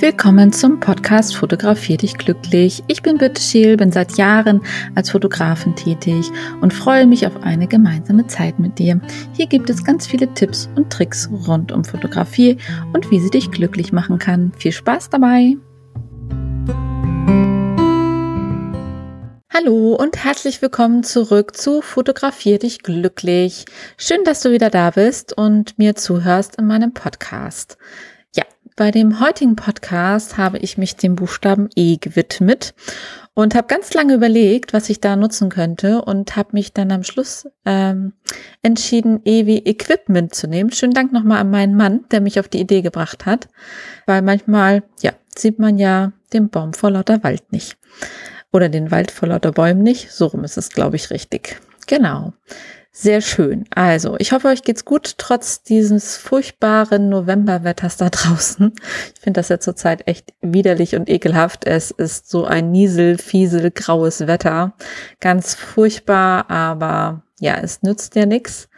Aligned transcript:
Willkommen 0.00 0.50
zum 0.50 0.80
Podcast 0.80 1.36
Fotografier 1.36 1.98
dich 1.98 2.16
glücklich. 2.16 2.82
Ich 2.86 3.02
bin 3.02 3.18
Birte 3.18 3.38
Scheel, 3.38 3.76
bin 3.76 3.92
seit 3.92 4.16
Jahren 4.16 4.62
als 4.94 5.10
Fotografin 5.10 5.76
tätig 5.76 6.30
und 6.62 6.72
freue 6.72 7.06
mich 7.06 7.26
auf 7.26 7.42
eine 7.42 7.66
gemeinsame 7.66 8.26
Zeit 8.26 8.58
mit 8.58 8.78
dir. 8.78 8.98
Hier 9.34 9.46
gibt 9.46 9.68
es 9.68 9.84
ganz 9.84 10.06
viele 10.06 10.32
Tipps 10.32 10.70
und 10.74 10.90
Tricks 10.90 11.28
rund 11.46 11.70
um 11.70 11.84
Fotografie 11.84 12.56
und 12.94 13.10
wie 13.10 13.20
sie 13.20 13.28
dich 13.28 13.50
glücklich 13.50 13.92
machen 13.92 14.18
kann. 14.18 14.52
Viel 14.56 14.72
Spaß 14.72 15.10
dabei! 15.10 15.58
Hallo 19.52 19.96
und 19.96 20.24
herzlich 20.24 20.62
willkommen 20.62 21.02
zurück 21.02 21.54
zu 21.54 21.82
Fotografier 21.82 22.58
dich 22.58 22.82
glücklich. 22.82 23.66
Schön, 23.98 24.24
dass 24.24 24.40
du 24.40 24.50
wieder 24.50 24.70
da 24.70 24.92
bist 24.92 25.36
und 25.36 25.78
mir 25.78 25.94
zuhörst 25.94 26.56
in 26.56 26.66
meinem 26.66 26.94
Podcast. 26.94 27.76
Bei 28.80 28.90
dem 28.90 29.20
heutigen 29.20 29.56
Podcast 29.56 30.38
habe 30.38 30.56
ich 30.56 30.78
mich 30.78 30.96
dem 30.96 31.14
Buchstaben 31.14 31.68
E 31.76 31.98
gewidmet 31.98 32.72
und 33.34 33.54
habe 33.54 33.66
ganz 33.66 33.92
lange 33.92 34.14
überlegt, 34.14 34.72
was 34.72 34.88
ich 34.88 35.02
da 35.02 35.16
nutzen 35.16 35.50
könnte 35.50 36.00
und 36.00 36.34
habe 36.34 36.48
mich 36.52 36.72
dann 36.72 36.90
am 36.90 37.02
Schluss 37.02 37.46
ähm, 37.66 38.14
entschieden, 38.62 39.20
E 39.26 39.44
wie 39.44 39.58
Equipment 39.66 40.34
zu 40.34 40.46
nehmen. 40.46 40.72
Schönen 40.72 40.94
Dank 40.94 41.12
nochmal 41.12 41.40
an 41.40 41.50
meinen 41.50 41.76
Mann, 41.76 42.06
der 42.10 42.22
mich 42.22 42.40
auf 42.40 42.48
die 42.48 42.60
Idee 42.60 42.80
gebracht 42.80 43.26
hat, 43.26 43.48
weil 44.06 44.22
manchmal, 44.22 44.82
ja, 45.02 45.12
sieht 45.36 45.58
man 45.58 45.76
ja 45.76 46.12
den 46.32 46.48
Baum 46.48 46.72
vor 46.72 46.90
lauter 46.90 47.22
Wald 47.22 47.52
nicht 47.52 47.76
oder 48.50 48.70
den 48.70 48.90
Wald 48.90 49.10
vor 49.10 49.28
lauter 49.28 49.52
Bäumen 49.52 49.82
nicht. 49.82 50.10
So 50.10 50.24
rum 50.24 50.42
ist 50.42 50.56
es, 50.56 50.70
glaube 50.70 50.96
ich, 50.96 51.10
richtig. 51.10 51.60
Genau. 51.86 52.32
Sehr 52.92 53.20
schön. 53.20 53.66
Also, 53.72 54.16
ich 54.18 54.32
hoffe, 54.32 54.48
euch 54.48 54.62
geht's 54.62 54.84
gut, 54.84 55.14
trotz 55.16 55.62
dieses 55.62 56.16
furchtbaren 56.16 57.08
Novemberwetters 57.08 57.96
da 57.96 58.08
draußen. 58.10 58.72
Ich 59.14 59.20
finde 59.20 59.38
das 59.38 59.48
ja 59.48 59.60
zurzeit 59.60 60.08
echt 60.08 60.34
widerlich 60.40 60.96
und 60.96 61.08
ekelhaft. 61.08 61.66
Es 61.66 61.92
ist 61.92 62.28
so 62.28 62.44
ein 62.44 62.72
niesel, 62.72 63.16
fiesel, 63.16 63.70
graues 63.70 64.26
Wetter. 64.26 64.72
Ganz 65.20 65.54
furchtbar, 65.54 66.50
aber 66.50 67.22
ja, 67.38 67.58
es 67.58 67.82
nützt 67.82 68.16
ja 68.16 68.26
nichts. 68.26 68.68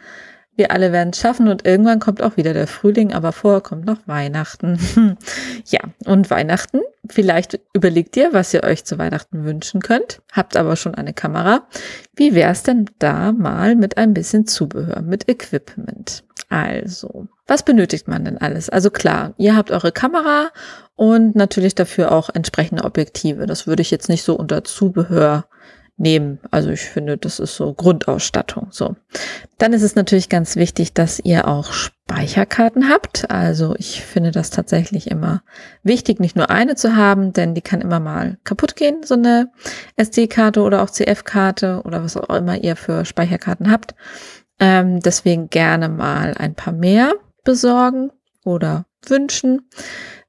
Wir 0.55 0.71
alle 0.71 0.91
werden 0.91 1.09
es 1.09 1.19
schaffen 1.19 1.47
und 1.47 1.65
irgendwann 1.65 1.99
kommt 1.99 2.21
auch 2.21 2.37
wieder 2.37 2.53
der 2.53 2.67
Frühling, 2.67 3.11
aber 3.11 3.31
vorher 3.31 3.61
kommt 3.61 3.85
noch 3.85 4.07
Weihnachten. 4.07 4.77
ja, 5.65 5.79
und 6.05 6.29
Weihnachten, 6.29 6.81
vielleicht 7.09 7.59
überlegt 7.73 8.15
ihr, 8.17 8.33
was 8.33 8.53
ihr 8.53 8.63
euch 8.63 8.85
zu 8.85 8.99
Weihnachten 8.99 9.45
wünschen 9.45 9.81
könnt, 9.81 10.21
habt 10.31 10.55
aber 10.55 10.75
schon 10.75 10.93
eine 10.93 11.13
Kamera. 11.13 11.67
Wie 12.15 12.35
wäre 12.35 12.51
es 12.51 12.61
denn 12.61 12.85
da 12.99 13.31
mal 13.31 13.75
mit 13.75 13.97
ein 13.97 14.13
bisschen 14.13 14.45
Zubehör, 14.45 15.01
mit 15.01 15.27
Equipment? 15.27 16.23
Also, 16.49 17.27
was 17.47 17.63
benötigt 17.65 18.07
man 18.07 18.23
denn 18.23 18.37
alles? 18.37 18.69
Also 18.69 18.91
klar, 18.91 19.33
ihr 19.37 19.55
habt 19.55 19.71
eure 19.71 19.91
Kamera 19.91 20.51
und 20.95 21.35
natürlich 21.35 21.73
dafür 21.73 22.11
auch 22.11 22.29
entsprechende 22.31 22.83
Objektive. 22.83 23.47
Das 23.47 23.65
würde 23.65 23.81
ich 23.81 23.89
jetzt 23.89 24.07
nicht 24.07 24.23
so 24.23 24.35
unter 24.35 24.63
Zubehör 24.63 25.45
nehmen. 25.97 26.39
Also 26.51 26.69
ich 26.69 26.81
finde, 26.81 27.17
das 27.17 27.39
ist 27.39 27.55
so 27.55 27.73
Grundausstattung. 27.73 28.67
So. 28.71 28.95
Dann 29.57 29.73
ist 29.73 29.83
es 29.83 29.95
natürlich 29.95 30.27
ganz 30.27 30.55
wichtig, 30.55 30.93
dass 30.93 31.19
ihr 31.19 31.47
auch 31.47 31.71
Speicherkarten 31.71 32.89
habt. 32.89 33.29
Also 33.29 33.75
ich 33.77 34.03
finde 34.03 34.31
das 34.31 34.49
tatsächlich 34.49 35.09
immer 35.09 35.43
wichtig, 35.83 36.19
nicht 36.19 36.35
nur 36.35 36.49
eine 36.49 36.75
zu 36.75 36.95
haben, 36.95 37.31
denn 37.31 37.53
die 37.53 37.61
kann 37.61 37.81
immer 37.81 37.99
mal 37.99 38.37
kaputt 38.43 38.75
gehen, 38.75 39.03
so 39.03 39.13
eine 39.13 39.51
SD-Karte 39.95 40.61
oder 40.61 40.81
auch 40.81 40.89
CF-Karte 40.89 41.81
oder 41.83 42.03
was 42.03 42.17
auch 42.17 42.35
immer 42.35 42.57
ihr 42.57 42.75
für 42.75 43.05
Speicherkarten 43.05 43.71
habt. 43.71 43.93
Ähm, 44.59 44.99
deswegen 44.99 45.49
gerne 45.49 45.89
mal 45.89 46.33
ein 46.37 46.55
paar 46.55 46.73
mehr 46.73 47.13
besorgen 47.43 48.11
oder 48.43 48.85
wünschen. 49.07 49.69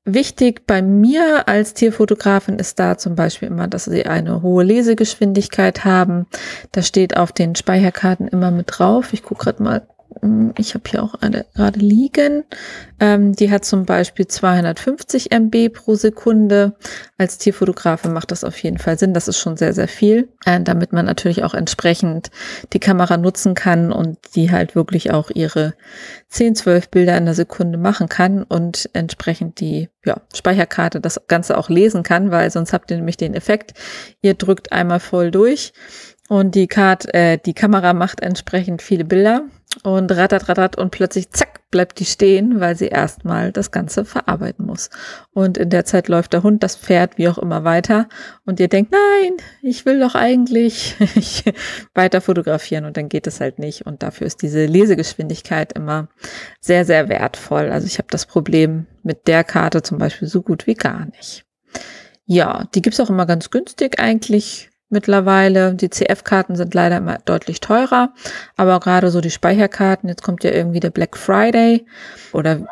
Wichtig 0.07 0.67
bei 0.67 0.83
mir 0.83 1.49
als 1.49 1.73
Tierfotografin 1.73 2.59
ist 2.59 2.79
da 2.79 2.99
zum 2.99 3.15
Beispiel 3.15 3.49
immer, 3.49 3.69
dass 3.69 3.87
sie 3.87 4.05
eine 4.05 4.43
hohe 4.43 4.63
Lesegeschwindigkeit 4.63 5.87
haben. 5.87 6.27
Das 6.73 6.87
steht 6.87 7.17
auf 7.17 7.33
den 7.33 7.55
Speicherkarten 7.55 8.29
immer 8.29 8.51
mit 8.51 8.67
drauf. 8.69 9.15
Ich 9.15 9.23
gucke 9.23 9.45
gerade 9.45 9.63
mal 9.63 9.87
ich 10.57 10.75
habe 10.75 10.85
hier 10.89 11.03
auch 11.03 11.15
eine 11.15 11.47
gerade 11.55 11.79
liegen. 11.81 12.45
Ähm, 13.01 13.33
die 13.33 13.51
hat 13.51 13.65
zum 13.65 13.85
Beispiel 13.85 14.27
250 14.27 15.33
MB 15.33 15.73
pro 15.73 15.95
Sekunde. 15.95 16.75
Als 17.19 17.39
Tierfotografe 17.39 18.09
macht 18.09 18.31
das 18.31 18.45
auf 18.45 18.57
jeden 18.59 18.79
Fall 18.79 18.99
Sinn. 18.99 19.15
Das 19.15 19.29
ist 19.29 19.39
schon 19.39 19.57
sehr, 19.57 19.73
sehr 19.73 19.89
viel, 19.89 20.29
äh, 20.45 20.61
damit 20.61 20.93
man 20.93 21.07
natürlich 21.07 21.45
auch 21.45 21.55
entsprechend 21.55 22.31
die 22.73 22.81
Kamera 22.81 23.17
nutzen 23.17 23.55
kann 23.55 23.93
und 23.93 24.19
die 24.35 24.51
halt 24.51 24.75
wirklich 24.75 25.11
auch 25.11 25.31
ihre 25.31 25.75
10, 26.29 26.55
12 26.57 26.89
Bilder 26.91 27.17
in 27.17 27.25
der 27.25 27.35
Sekunde 27.35 27.79
machen 27.79 28.09
kann 28.09 28.43
und 28.43 28.91
entsprechend 28.93 29.61
die 29.61 29.89
ja, 30.05 30.21
Speicherkarte 30.35 31.01
das 31.01 31.21
Ganze 31.29 31.57
auch 31.57 31.69
lesen 31.69 32.03
kann, 32.03 32.31
weil 32.31 32.51
sonst 32.51 32.73
habt 32.73 32.91
ihr 32.91 32.97
nämlich 32.97 33.17
den 33.17 33.35
Effekt, 33.35 33.75
ihr 34.21 34.35
drückt 34.35 34.73
einmal 34.73 35.01
voll 35.01 35.31
durch 35.31 35.73
und 36.29 36.55
die, 36.55 36.67
Karte, 36.67 37.13
äh, 37.13 37.39
die 37.39 37.55
Kamera 37.55 37.93
macht 37.93 38.21
entsprechend 38.21 38.81
viele 38.81 39.05
Bilder 39.05 39.43
und 39.83 40.11
rattert, 40.11 40.49
rattert 40.49 40.77
und 40.77 40.91
plötzlich 40.91 41.31
zack, 41.31 41.69
bleibt 41.71 41.99
die 41.99 42.05
stehen, 42.05 42.61
weil 42.61 42.77
sie 42.77 42.87
erstmal 42.87 43.51
das 43.51 43.73
Ganze 43.73 44.05
verarbeiten 44.05 44.65
muss. 44.65 44.91
Und 45.33 45.59
in 45.59 45.71
der 45.71 45.85
Zeit 45.85 46.09
läuft 46.09 46.33
der 46.33 46.45
Hund, 46.45 46.63
das 46.63 46.77
Pferd, 46.77 47.19
wie 47.19 47.29
auch 47.29 47.37
immer 47.37 47.65
weiter 47.65 48.09
und 48.47 48.61
ihr 48.61 48.69
denkt, 48.69 48.93
nein, 48.93 49.33
ich 49.61 49.85
will 49.85 49.99
doch 49.99 50.15
eigentlich 50.15 50.97
weiter 51.95 52.21
fotografieren 52.21 52.85
und 52.85 52.97
dann 52.97 53.09
geht 53.09 53.27
es 53.27 53.41
halt 53.41 53.59
nicht 53.59 53.85
und 53.87 54.03
dafür 54.03 54.27
ist 54.27 54.41
diese 54.41 54.65
Lesegeschwindigkeit 54.67 55.73
immer 55.73 56.09
sehr, 56.61 56.85
sehr 56.85 57.09
wertvoll. 57.09 57.71
Also 57.71 57.87
ich 57.87 57.99
habe 57.99 58.09
das 58.11 58.25
Problem 58.25 58.87
mit 59.03 59.27
der 59.27 59.45
Karte 59.45 59.83
zum 59.83 59.99
Beispiel 59.99 60.29
so 60.29 60.43
gut 60.43 60.67
wie 60.67 60.75
gar 60.75 61.07
nicht. 61.07 61.45
Ja, 62.25 62.69
die 62.75 62.81
gibt's 62.81 63.01
auch 63.01 63.11
immer 63.11 63.27
ganz 63.27 63.51
günstig 63.51 63.99
eigentlich 63.99 64.71
mittlerweile. 64.95 65.75
Die 65.75 65.91
CF-Karten 65.91 66.57
sind 66.57 66.73
leider 66.73 66.97
immer 66.97 67.19
deutlich 67.19 67.61
teurer, 67.61 68.15
aber 68.57 68.81
gerade 68.81 69.11
so 69.11 69.21
die 69.21 69.31
Speicherkarten, 69.31 70.09
jetzt 70.09 70.23
kommt 70.23 70.43
ja 70.45 70.51
irgendwie 70.51 70.81
der 70.81 70.91
Black 70.91 71.19
Friday 71.19 71.85
oder 72.33 72.67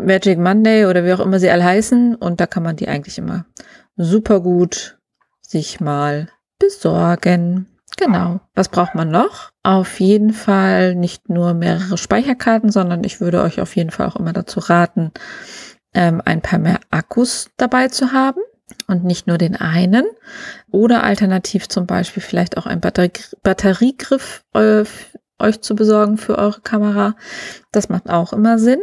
Magic 0.00 0.38
Monday 0.38 0.86
oder 0.86 1.04
wie 1.04 1.12
auch 1.12 1.20
immer 1.20 1.38
sie 1.38 1.50
alle 1.50 1.64
heißen 1.64 2.16
und 2.16 2.40
da 2.40 2.46
kann 2.46 2.64
man 2.64 2.74
die 2.74 2.88
eigentlich 2.88 3.18
immer 3.18 3.44
super 3.96 4.40
gut 4.40 4.98
sich 5.40 5.80
mal 5.80 6.28
besorgen. 6.58 7.66
Genau. 7.96 8.40
Was 8.54 8.68
braucht 8.68 8.94
man 8.94 9.10
noch? 9.10 9.50
Auf 9.62 10.00
jeden 10.00 10.32
Fall 10.32 10.94
nicht 10.94 11.28
nur 11.28 11.54
mehrere 11.54 11.98
Speicherkarten, 11.98 12.70
sondern 12.70 13.04
ich 13.04 13.20
würde 13.20 13.42
euch 13.42 13.60
auf 13.60 13.76
jeden 13.76 13.90
Fall 13.90 14.06
auch 14.06 14.16
immer 14.16 14.32
dazu 14.32 14.60
raten, 14.60 15.12
ähm, 15.94 16.22
ein 16.24 16.42
paar 16.42 16.58
mehr 16.58 16.80
Akkus 16.90 17.50
dabei 17.56 17.88
zu 17.88 18.12
haben 18.12 18.40
und 18.86 19.04
nicht 19.04 19.26
nur 19.26 19.38
den 19.38 19.56
einen. 19.56 20.04
Oder 20.70 21.02
alternativ 21.04 21.68
zum 21.68 21.86
Beispiel 21.86 22.22
vielleicht 22.22 22.56
auch 22.56 22.66
ein 22.66 22.80
Batterie 22.80 23.12
Batteriegriff 23.42 24.44
äh, 24.54 24.84
euch 25.38 25.60
zu 25.60 25.74
besorgen 25.74 26.18
für 26.18 26.36
eure 26.38 26.60
Kamera. 26.60 27.14
Das 27.72 27.88
macht 27.88 28.10
auch 28.10 28.32
immer 28.32 28.58
Sinn. 28.58 28.80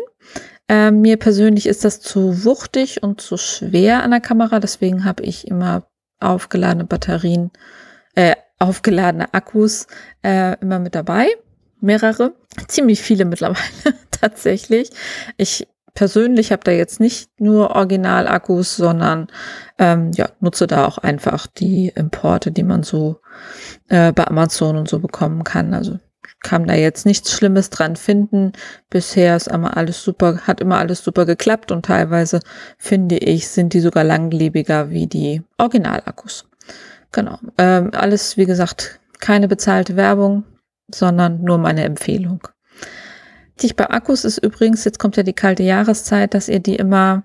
Äh, 0.68 0.92
mir 0.92 1.18
persönlich 1.18 1.68
ist 1.68 1.86
das 1.86 2.00
zu 2.00 2.44
wuchtig 2.44 3.04
und 3.04 3.22
zu 3.22 3.38
schwer 3.38 4.04
an 4.04 4.12
der 4.12 4.22
Kamera, 4.22 4.60
deswegen 4.60 5.06
habe 5.06 5.24
ich 5.24 5.48
immer 5.48 5.88
aufgeladene 6.20 6.86
Batterien, 6.86 7.52
äh, 8.16 8.36
aufgeladene 8.58 9.34
Akkus 9.34 9.88
äh, 10.24 10.60
immer 10.62 10.80
mit 10.80 10.96
dabei. 10.96 11.28
Mehrere, 11.82 12.34
ziemlich 12.68 13.02
viele 13.02 13.26
mittlerweile 13.26 13.60
tatsächlich. 14.12 14.90
Ich 15.38 15.68
persönlich 15.96 16.52
habe 16.52 16.64
da 16.64 16.72
jetzt 16.72 17.00
nicht 17.00 17.30
nur 17.40 17.72
Original-Akkus, 17.72 18.76
sondern 18.76 19.28
ähm, 19.80 20.12
ja, 20.14 20.30
nutze 20.42 20.68
da 20.68 20.86
auch 20.86 20.98
einfach 21.00 21.48
die 21.48 21.92
Importe, 21.96 22.52
die 22.52 22.64
man 22.64 22.84
so 22.84 23.22
äh, 23.90 24.12
bei 24.12 24.28
Amazon 24.28 24.78
und 24.78 24.88
so 24.88 25.00
bekommen 25.00 25.44
kann. 25.44 25.74
Also 25.74 25.98
kann 26.44 26.68
da 26.68 26.76
jetzt 26.76 27.06
nichts 27.06 27.32
Schlimmes 27.32 27.72
dran 27.72 27.96
finden. 27.96 28.54
Bisher 28.90 29.36
ist 29.36 29.48
immer 29.48 29.78
alles 29.78 30.04
super, 30.04 30.42
hat 30.46 30.62
immer 30.62 30.78
alles 30.78 31.04
super 31.04 31.26
geklappt 31.26 31.72
und 31.72 31.86
teilweise 31.86 32.40
finde 32.78 33.18
ich, 33.18 33.48
sind 33.48 33.74
die 33.74 33.80
sogar 33.80 34.04
langlebiger 34.04 34.92
wie 34.92 35.08
die 35.08 35.42
Original-Akkus. 35.58 36.48
Genau. 37.12 37.40
Ähm, 37.58 37.92
alles, 37.94 38.38
wie 38.38 38.46
gesagt, 38.46 39.00
keine 39.20 39.48
bezahlte 39.48 39.96
Werbung, 39.96 40.44
sondern 40.94 41.42
nur 41.42 41.58
meine 41.58 41.84
Empfehlung. 41.84 42.48
Wichtig 43.56 43.76
bei 43.78 43.90
Akkus 43.90 44.26
ist 44.26 44.38
übrigens, 44.40 44.84
jetzt 44.84 45.00
kommt 45.00 45.16
ja 45.16 45.24
die 45.24 45.34
kalte 45.34 45.64
Jahreszeit, 45.64 46.34
dass 46.34 46.50
ihr 46.50 46.60
die 46.60 46.76
immer 46.76 47.24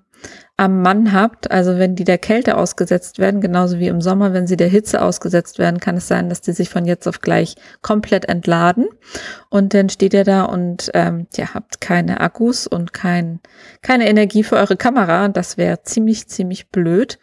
am 0.57 0.83
Mann 0.83 1.15
habt, 1.15 1.51
also 1.51 1.79
wenn 1.79 1.97
die 1.97 2.05
der 2.05 2.19
Kälte 2.19 2.59
ausgesetzt 2.59 3.19
werden, 3.19 3.41
genauso 3.41 3.79
wie 3.79 3.89
im 3.89 4.03
Sommer, 4.03 4.35
wenn 4.35 4.47
sie 4.47 4.59
der 4.59 4.69
Hitze 4.69 5.01
ausgesetzt 5.01 5.59
werden, 5.59 5.81
kann 5.81 5.97
es 5.97 6.07
sein, 6.07 6.29
dass 6.29 6.43
die 6.43 6.53
sich 6.53 6.69
von 6.69 6.85
jetzt 6.85 7.09
auf 7.09 7.23
gleich 7.23 7.55
komplett 7.81 8.29
entladen. 8.29 8.87
Und 9.49 9.73
dann 9.73 9.89
steht 9.89 10.13
ihr 10.13 10.25
da 10.25 10.45
und 10.45 10.91
ähm, 10.93 11.27
ja, 11.35 11.55
habt 11.55 11.81
keine 11.81 12.21
Akkus 12.21 12.67
und 12.67 12.93
kein, 12.93 13.41
keine 13.81 14.07
Energie 14.07 14.45
für 14.45 14.57
eure 14.57 14.77
Kamera. 14.77 15.29
Das 15.29 15.57
wäre 15.57 15.83
ziemlich, 15.83 16.29
ziemlich 16.29 16.69
blöd. 16.69 17.19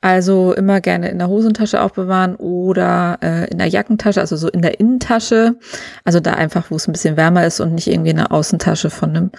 Also 0.00 0.52
immer 0.52 0.80
gerne 0.80 1.08
in 1.08 1.18
der 1.18 1.28
Hosentasche 1.28 1.82
aufbewahren 1.82 2.36
oder 2.36 3.18
äh, 3.20 3.50
in 3.50 3.58
der 3.58 3.66
Jackentasche, 3.66 4.20
also 4.20 4.36
so 4.36 4.48
in 4.48 4.62
der 4.62 4.78
Innentasche. 4.78 5.56
Also 6.04 6.20
da 6.20 6.34
einfach, 6.34 6.70
wo 6.70 6.76
es 6.76 6.86
ein 6.86 6.92
bisschen 6.92 7.16
wärmer 7.16 7.44
ist 7.46 7.60
und 7.60 7.74
nicht 7.74 7.88
irgendwie 7.88 8.10
in 8.10 8.16
der 8.16 8.32
Außentasche 8.32 8.90
von 8.90 9.10
einem 9.10 9.30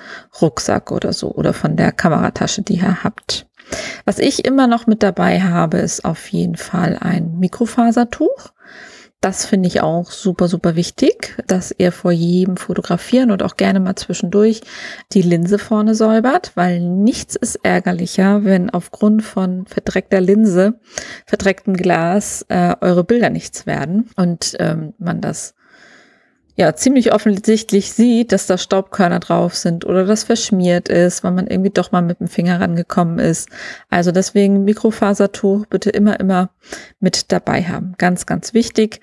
Rucksack 0.42 0.92
oder 0.92 1.14
so 1.14 1.32
oder 1.34 1.54
von 1.54 1.78
der 1.78 1.92
Kameratasche, 1.92 2.62
die 2.62 2.76
ihr 2.76 3.04
habt. 3.04 3.48
Was 4.06 4.20
ich 4.20 4.46
immer 4.46 4.68
noch 4.68 4.88
mit 4.88 5.04
dabei 5.04 5.42
habe, 5.42 5.78
ist 5.78 6.04
auf 6.04 6.28
jeden 6.30 6.56
Fall 6.56 6.98
ein 7.00 7.38
Mikrofasertuch. 7.40 8.52
Das 9.22 9.46
finde 9.46 9.68
ich 9.68 9.82
auch 9.82 10.12
super, 10.12 10.48
super 10.48 10.78
wichtig, 10.78 11.36
dass 11.46 11.76
ihr 11.78 11.92
vor 11.92 12.14
jedem 12.14 12.56
Fotografieren 12.56 13.32
und 13.32 13.44
auch 13.44 13.58
gerne 13.58 13.82
mal 13.82 13.98
zwischendurch 13.98 14.62
die 15.12 15.22
Linse 15.22 15.60
vorne 15.60 15.94
säubert, 15.94 16.54
weil 16.56 16.80
nichts 16.80 17.36
ist 17.36 17.58
ärgerlicher, 17.64 18.46
wenn 18.46 18.70
aufgrund 18.70 19.22
von 19.24 19.66
verdreckter 19.66 20.22
Linse, 20.22 20.80
verdrecktem 21.26 21.76
Glas 21.76 22.46
äh, 22.48 22.76
eure 22.80 23.04
Bilder 23.04 23.30
nichts 23.30 23.66
werden 23.66 24.10
und 24.16 24.56
ähm, 24.58 24.94
man 25.00 25.20
das 25.20 25.54
ja 26.60 26.76
ziemlich 26.76 27.14
offensichtlich 27.14 27.94
sieht, 27.94 28.34
dass 28.34 28.46
da 28.46 28.58
Staubkörner 28.58 29.22
drauf 29.22 29.56
sind 29.56 29.86
oder 29.86 30.06
das 30.06 30.26
verschmiert 30.26 30.90
ist, 30.90 31.24
weil 31.24 31.32
man 31.32 31.48
irgendwie 31.48 31.70
doch 31.70 31.94
mal 31.94 32.02
mit 32.02 32.20
dem 32.20 32.28
Finger 32.28 32.60
rangekommen 32.60 33.18
ist. 33.18 33.48
Also 33.90 34.12
deswegen 34.12 34.66
Mikrofasertuch 34.66 35.68
bitte 35.68 35.90
immer, 35.90 36.20
immer 36.20 36.50
mit 37.00 37.32
dabei 37.32 37.64
haben. 37.64 37.96
Ganz, 37.98 38.26
ganz 38.26 38.54
wichtig. 38.54 39.00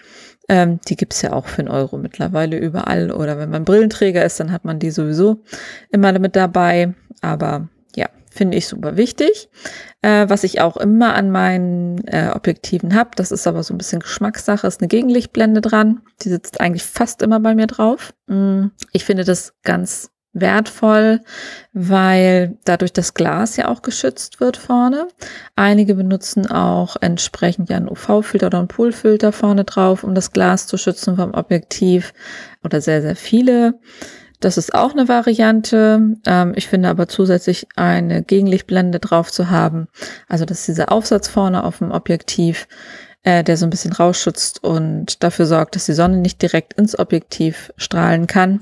Ähm, 0.51 0.81
die 0.87 0.97
gibt's 0.97 1.23
ja 1.23 1.33
auch 1.33 1.47
für 1.47 1.61
einen 1.61 1.69
Euro 1.69 1.97
mittlerweile 1.97 2.59
überall. 2.59 3.11
Oder 3.11 3.39
wenn 3.39 3.49
man 3.49 3.65
Brillenträger 3.65 4.23
ist, 4.23 4.39
dann 4.39 4.53
hat 4.53 4.67
man 4.67 4.79
die 4.79 4.91
sowieso 4.91 5.43
immer 5.91 6.17
mit 6.19 6.37
dabei. 6.37 6.93
Aber 7.23 7.69
Finde 8.37 8.59
ich 8.59 8.69
super 8.69 8.99
wichtig. 8.99 9.49
Äh, 10.03 10.29
was 10.29 10.45
ich 10.45 10.61
auch 10.61 10.77
immer 10.77 11.15
an 11.15 11.31
meinen 11.31 12.07
äh, 12.07 12.31
Objektiven 12.35 12.95
habe, 12.95 13.11
das 13.17 13.33
ist 13.33 13.47
aber 13.47 13.63
so 13.63 13.73
ein 13.73 13.79
bisschen 13.79 14.01
Geschmackssache, 14.01 14.67
ist 14.67 14.83
eine 14.83 14.89
Gegenlichtblende 14.89 15.63
dran. 15.63 16.03
Die 16.21 16.29
sitzt 16.29 16.61
eigentlich 16.61 16.83
fast 16.83 17.23
immer 17.23 17.41
bei 17.41 17.55
mir 17.55 17.67
drauf. 17.67 18.13
Mm, 18.27 18.67
ich 18.93 19.07
finde 19.07 19.25
das 19.25 19.55
ganz 19.65 20.11
wertvoll, 20.35 21.23
weil 21.73 22.59
dadurch 22.67 22.93
das 22.93 23.15
Glas 23.15 23.57
ja 23.57 23.69
auch 23.69 23.81
geschützt 23.81 24.39
wird 24.39 24.59
vorne. 24.59 25.09
Einige 25.57 25.95
benutzen 25.95 26.47
auch 26.47 26.97
entsprechend 27.01 27.71
ja 27.71 27.79
einen 27.79 27.89
UV-Filter 27.89 28.49
oder 28.49 28.59
einen 28.59 28.69
Poolfilter 28.69 29.33
vorne 29.33 29.65
drauf, 29.65 30.05
um 30.05 30.15
das 30.15 30.33
Glas 30.33 30.67
zu 30.67 30.77
schützen 30.77 31.17
vom 31.17 31.33
Objektiv 31.33 32.13
oder 32.63 32.83
sehr, 32.83 33.01
sehr 33.01 33.17
viele. 33.17 33.81
Das 34.41 34.59
ist 34.59 34.75
auch 34.75 34.93
eine 34.93 35.09
Variante. 35.09 36.17
Ähm, 36.27 36.53
ich 36.57 36.69
finde 36.69 36.89
aber 36.89 37.09
zusätzlich 37.09 37.67
eine 37.77 38.23
Gegenlichtblende 38.23 38.99
drauf 39.01 39.33
zu 39.33 39.51
haben. 39.51 39.89
Also 40.29 40.45
das 40.45 40.61
ist 40.61 40.69
dieser 40.69 40.93
Aufsatz 40.93 41.29
vorne 41.29 41.65
auf 41.65 41.79
dem 41.79 41.91
Objektiv, 41.91 42.69
äh, 43.23 43.43
der 43.43 43.57
so 43.57 43.67
ein 43.67 43.71
bisschen 43.71 43.93
rausschützt 43.93 44.63
und 44.63 45.23
dafür 45.23 45.47
sorgt, 45.47 45.75
dass 45.75 45.87
die 45.87 45.95
Sonne 45.95 46.19
nicht 46.19 46.41
direkt 46.43 46.75
ins 46.75 46.99
Objektiv 46.99 47.73
strahlen 47.77 48.27
kann. 48.27 48.61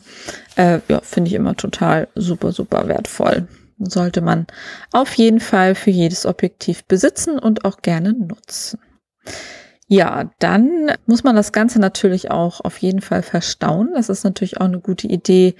Äh, 0.57 0.81
ja, 0.89 1.01
finde 1.03 1.29
ich 1.29 1.35
immer 1.35 1.57
total 1.57 2.09
super, 2.15 2.53
super 2.53 2.89
wertvoll. 2.89 3.49
Sollte 3.79 4.21
man 4.21 4.47
auf 4.93 5.15
jeden 5.15 5.41
Fall 5.41 5.75
für 5.75 5.91
jedes 5.91 6.27
Objektiv 6.27 6.85
besitzen 6.85 7.39
und 7.39 7.65
auch 7.65 7.83
gerne 7.83 8.13
nutzen. 8.13 8.79
Ja, 9.95 10.29
dann 10.41 10.91
muss 11.07 11.23
man 11.23 11.37
das 11.37 11.53
Ganze 11.53 11.79
natürlich 11.79 12.29
auch 12.33 12.61
auf 12.63 12.79
jeden 12.79 13.01
Fall 13.01 13.23
verstauen. 13.23 13.93
Das 13.95 14.09
ist 14.09 14.25
natürlich 14.25 14.61
auch 14.61 14.65
eine 14.65 14.81
gute 14.81 15.07
Idee, 15.07 15.55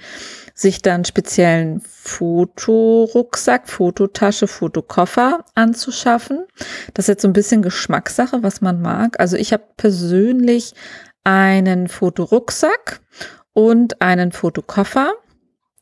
sich 0.53 0.81
dann 0.81 1.05
speziellen 1.05 1.79
Fotorucksack, 1.79 3.69
Fototasche, 3.69 4.47
Fotokoffer 4.47 5.45
anzuschaffen. 5.55 6.43
Das 6.93 7.05
ist 7.05 7.07
jetzt 7.07 7.21
so 7.21 7.29
ein 7.29 7.33
bisschen 7.33 7.61
Geschmackssache, 7.61 8.43
was 8.43 8.59
man 8.59 8.81
mag. 8.81 9.21
Also 9.21 9.37
ich 9.37 9.53
habe 9.53 9.63
persönlich 9.77 10.73
einen 11.23 11.87
Fotorucksack 11.87 12.99
und 13.53 14.01
einen 14.01 14.33
Fotokoffer. 14.33 15.13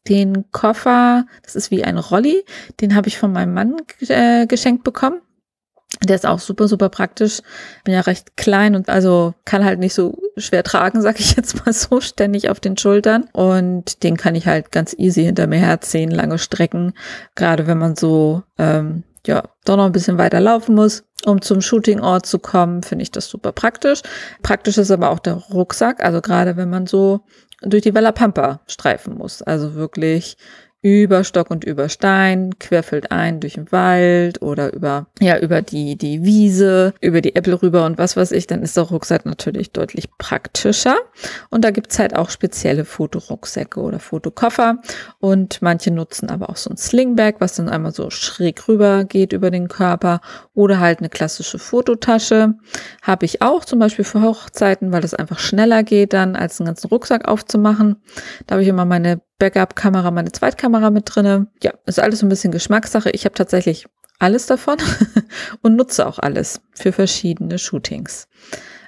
Den 0.07 0.51
Koffer, 0.51 1.25
das 1.41 1.55
ist 1.55 1.71
wie 1.71 1.83
ein 1.83 1.97
Rolli, 1.97 2.45
den 2.81 2.94
habe 2.94 3.07
ich 3.07 3.17
von 3.17 3.31
meinem 3.31 3.55
Mann 3.55 3.77
äh, 4.09 4.45
geschenkt 4.45 4.83
bekommen. 4.83 5.21
Der 6.03 6.15
ist 6.15 6.25
auch 6.25 6.39
super, 6.39 6.67
super 6.67 6.89
praktisch. 6.89 7.41
Bin 7.83 7.94
ja 7.94 8.01
recht 8.01 8.35
klein 8.38 8.75
und 8.75 8.89
also 8.89 9.33
kann 9.45 9.63
halt 9.63 9.79
nicht 9.79 9.94
so 9.94 10.17
schwer 10.38 10.63
tragen, 10.63 11.01
sag 11.01 11.19
ich 11.19 11.35
jetzt 11.35 11.65
mal 11.65 11.73
so, 11.73 12.01
ständig 12.01 12.50
auf 12.50 12.59
den 12.59 12.77
Schultern. 12.77 13.29
Und 13.33 14.03
den 14.03 14.17
kann 14.17 14.35
ich 14.35 14.47
halt 14.47 14.71
ganz 14.71 14.94
easy 14.97 15.23
hinter 15.23 15.47
mir 15.47 15.59
herziehen, 15.59 16.11
lange 16.11 16.38
Strecken. 16.38 16.94
Gerade 17.35 17.67
wenn 17.67 17.77
man 17.77 17.95
so, 17.95 18.44
ähm, 18.57 19.03
ja, 19.25 19.44
doch 19.65 19.77
noch 19.77 19.85
ein 19.85 19.91
bisschen 19.91 20.17
weiter 20.17 20.39
laufen 20.39 20.75
muss, 20.75 21.03
um 21.25 21.41
zum 21.41 21.61
Shootingort 21.61 22.25
zu 22.25 22.39
kommen, 22.39 22.83
finde 22.83 23.03
ich 23.03 23.11
das 23.11 23.27
super 23.27 23.51
praktisch. 23.51 24.01
Praktisch 24.41 24.77
ist 24.77 24.91
aber 24.91 25.11
auch 25.11 25.19
der 25.19 25.35
Rucksack, 25.35 26.03
also 26.03 26.21
gerade 26.21 26.57
wenn 26.57 26.69
man 26.69 26.88
so 26.88 27.21
durch 27.61 27.83
die 27.83 27.95
Vella 27.95 28.11
Pampa 28.11 28.59
streifen 28.67 29.17
muss. 29.17 29.41
Also 29.41 29.75
wirklich 29.75 30.38
über 30.83 31.24
Stock 31.24 31.50
und 31.50 31.63
über 31.63 31.88
Stein, 31.88 32.59
querfeldein 32.59 33.39
durch 33.39 33.53
den 33.53 33.71
Wald 33.71 34.41
oder 34.41 34.74
über, 34.74 35.07
ja, 35.21 35.39
über 35.39 35.62
die, 35.62 35.95
die 35.95 36.24
Wiese, 36.24 36.94
über 37.00 37.21
die 37.21 37.38
Äppel 37.38 37.53
rüber 37.53 37.85
und 37.85 37.97
was 37.97 38.18
weiß 38.18 38.33
ich, 38.33 38.47
dann 38.47 38.62
ist 38.62 38.75
der 38.75 38.83
Rucksack 38.83 39.25
natürlich 39.25 39.71
deutlich 39.71 40.09
praktischer. 40.18 40.97
Und 41.50 41.63
da 41.63 41.71
gibt's 41.71 42.00
halt 42.00 42.15
auch 42.15 42.30
spezielle 42.30 42.83
Fotorucksäcke 42.83 43.80
oder 43.80 44.00
Fotokoffer. 44.00 44.80
Und 45.19 45.62
manche 45.62 45.89
nutzen 45.89 46.30
aber 46.30 46.50
auch 46.50 46.57
so 46.57 46.69
ein 46.69 46.77
Slingbag, 46.77 47.36
was 47.39 47.56
dann 47.56 47.69
einmal 47.69 47.94
so 47.94 48.09
schräg 48.09 48.68
rüber 48.68 49.06
geht 49.06 49.31
über 49.31 49.51
den 49.51 49.69
Körper 49.69 50.19
oder 50.53 50.81
halt 50.81 51.00
eine 51.00 51.09
klassische 51.09 51.59
Fototasche. 51.59 52.56
Habe 53.01 53.25
ich 53.25 53.41
auch 53.41 53.63
zum 53.63 53.79
Beispiel 53.79 54.03
für 54.03 54.21
Hochzeiten, 54.21 54.91
weil 54.91 55.01
das 55.01 55.13
einfach 55.13 55.39
schneller 55.39 55.83
geht 55.83 56.12
dann, 56.12 56.36
als 56.36 56.59
einen 56.59 56.68
ganzen 56.68 56.88
Rucksack 56.88 57.25
aufzumachen. 57.25 58.01
Da 58.47 58.56
habe 58.56 58.63
ich 58.63 58.68
immer 58.68 58.83
meine 58.83 59.21
Backup-Kamera, 59.39 60.12
meine 60.12 60.31
Zweitkamera 60.31 60.89
mit 60.89 61.03
drinne. 61.07 61.47
Ja, 61.62 61.74
ist 61.85 62.00
alles 62.00 62.19
so 62.19 62.25
ein 62.25 62.30
bisschen 62.30 62.51
Geschmackssache. 62.51 63.09
Ich 63.12 63.25
habe 63.25 63.35
tatsächlich 63.35 63.88
alles 64.19 64.45
davon 64.45 64.77
und 65.62 65.75
nutze 65.75 66.07
auch 66.07 66.19
alles 66.19 66.62
für 66.71 66.91
verschiedene 66.91 67.59
Shootings. 67.59 68.27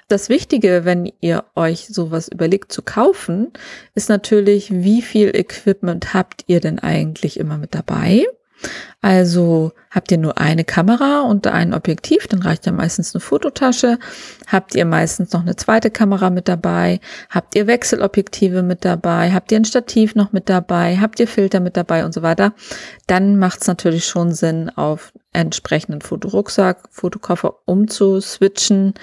Das 0.08 0.28
Wichtige, 0.28 0.84
wenn 0.84 1.12
ihr 1.20 1.44
euch 1.56 1.88
sowas 1.88 2.28
überlegt 2.28 2.72
zu 2.72 2.82
kaufen, 2.82 3.52
ist 3.94 4.08
natürlich, 4.08 4.72
wie 4.72 5.02
viel 5.02 5.34
Equipment 5.34 6.14
habt 6.14 6.44
ihr 6.46 6.60
denn 6.60 6.78
eigentlich 6.78 7.40
immer 7.40 7.58
mit 7.58 7.74
dabei? 7.74 8.24
Also 9.02 9.72
habt 9.90 10.10
ihr 10.10 10.18
nur 10.18 10.38
eine 10.38 10.64
Kamera 10.64 11.20
und 11.20 11.46
ein 11.46 11.74
Objektiv, 11.74 12.26
dann 12.26 12.42
reicht 12.42 12.66
ja 12.66 12.72
meistens 12.72 13.14
eine 13.14 13.20
Fototasche. 13.20 13.98
Habt 14.46 14.74
ihr 14.74 14.84
meistens 14.84 15.32
noch 15.32 15.42
eine 15.42 15.56
zweite 15.56 15.90
Kamera 15.90 16.30
mit 16.30 16.48
dabei? 16.48 17.00
Habt 17.30 17.54
ihr 17.54 17.66
Wechselobjektive 17.66 18.62
mit 18.62 18.84
dabei? 18.84 19.32
Habt 19.32 19.52
ihr 19.52 19.60
ein 19.60 19.64
Stativ 19.64 20.14
noch 20.14 20.32
mit 20.32 20.48
dabei? 20.48 20.96
Habt 20.98 21.20
ihr 21.20 21.28
Filter 21.28 21.60
mit 21.60 21.76
dabei 21.76 22.04
und 22.04 22.14
so 22.14 22.22
weiter? 22.22 22.54
Dann 23.06 23.38
macht 23.38 23.62
es 23.62 23.68
natürlich 23.68 24.06
schon 24.06 24.32
Sinn, 24.32 24.70
auf 24.70 25.12
entsprechenden 25.32 26.00
Fotorucksack, 26.00 26.88
Fotokoffer 26.90 27.56
umzuswitchen. 27.66 28.94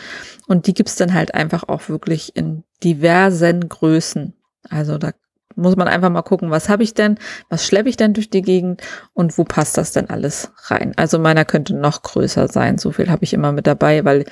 Und 0.48 0.68
die 0.68 0.74
gibt's 0.74 0.96
dann 0.96 1.14
halt 1.14 1.34
einfach 1.34 1.64
auch 1.70 1.88
wirklich 1.88 2.36
in 2.36 2.64
diversen 2.84 3.70
Größen. 3.70 4.34
Also 4.70 4.98
da 4.98 5.12
muss 5.56 5.76
man 5.76 5.88
einfach 5.88 6.10
mal 6.10 6.22
gucken, 6.24 6.50
was 6.52 6.70
habe 6.70 6.84
ich 6.84 6.94
denn, 6.94 7.18
was 7.50 7.66
schleppe 7.66 7.90
ich 7.90 7.98
denn 7.98 8.14
durch 8.14 8.30
die 8.30 8.42
Gegend 8.42 8.82
und 9.14 9.38
wo 9.38 9.44
passt 9.44 9.78
das 9.78 9.92
denn 9.92 10.10
alles 10.10 10.52
rein. 10.66 10.94
Also 10.96 11.20
meiner 11.20 11.46
könnte 11.46 11.76
noch 11.76 12.02
größer 12.02 12.48
sein, 12.48 12.78
so 12.78 12.92
viel 12.92 13.10
habe 13.10 13.24
ich 13.24 13.34
immer 13.34 13.52
mit 13.52 13.68
dabei, 13.68 14.04
weil 14.04 14.26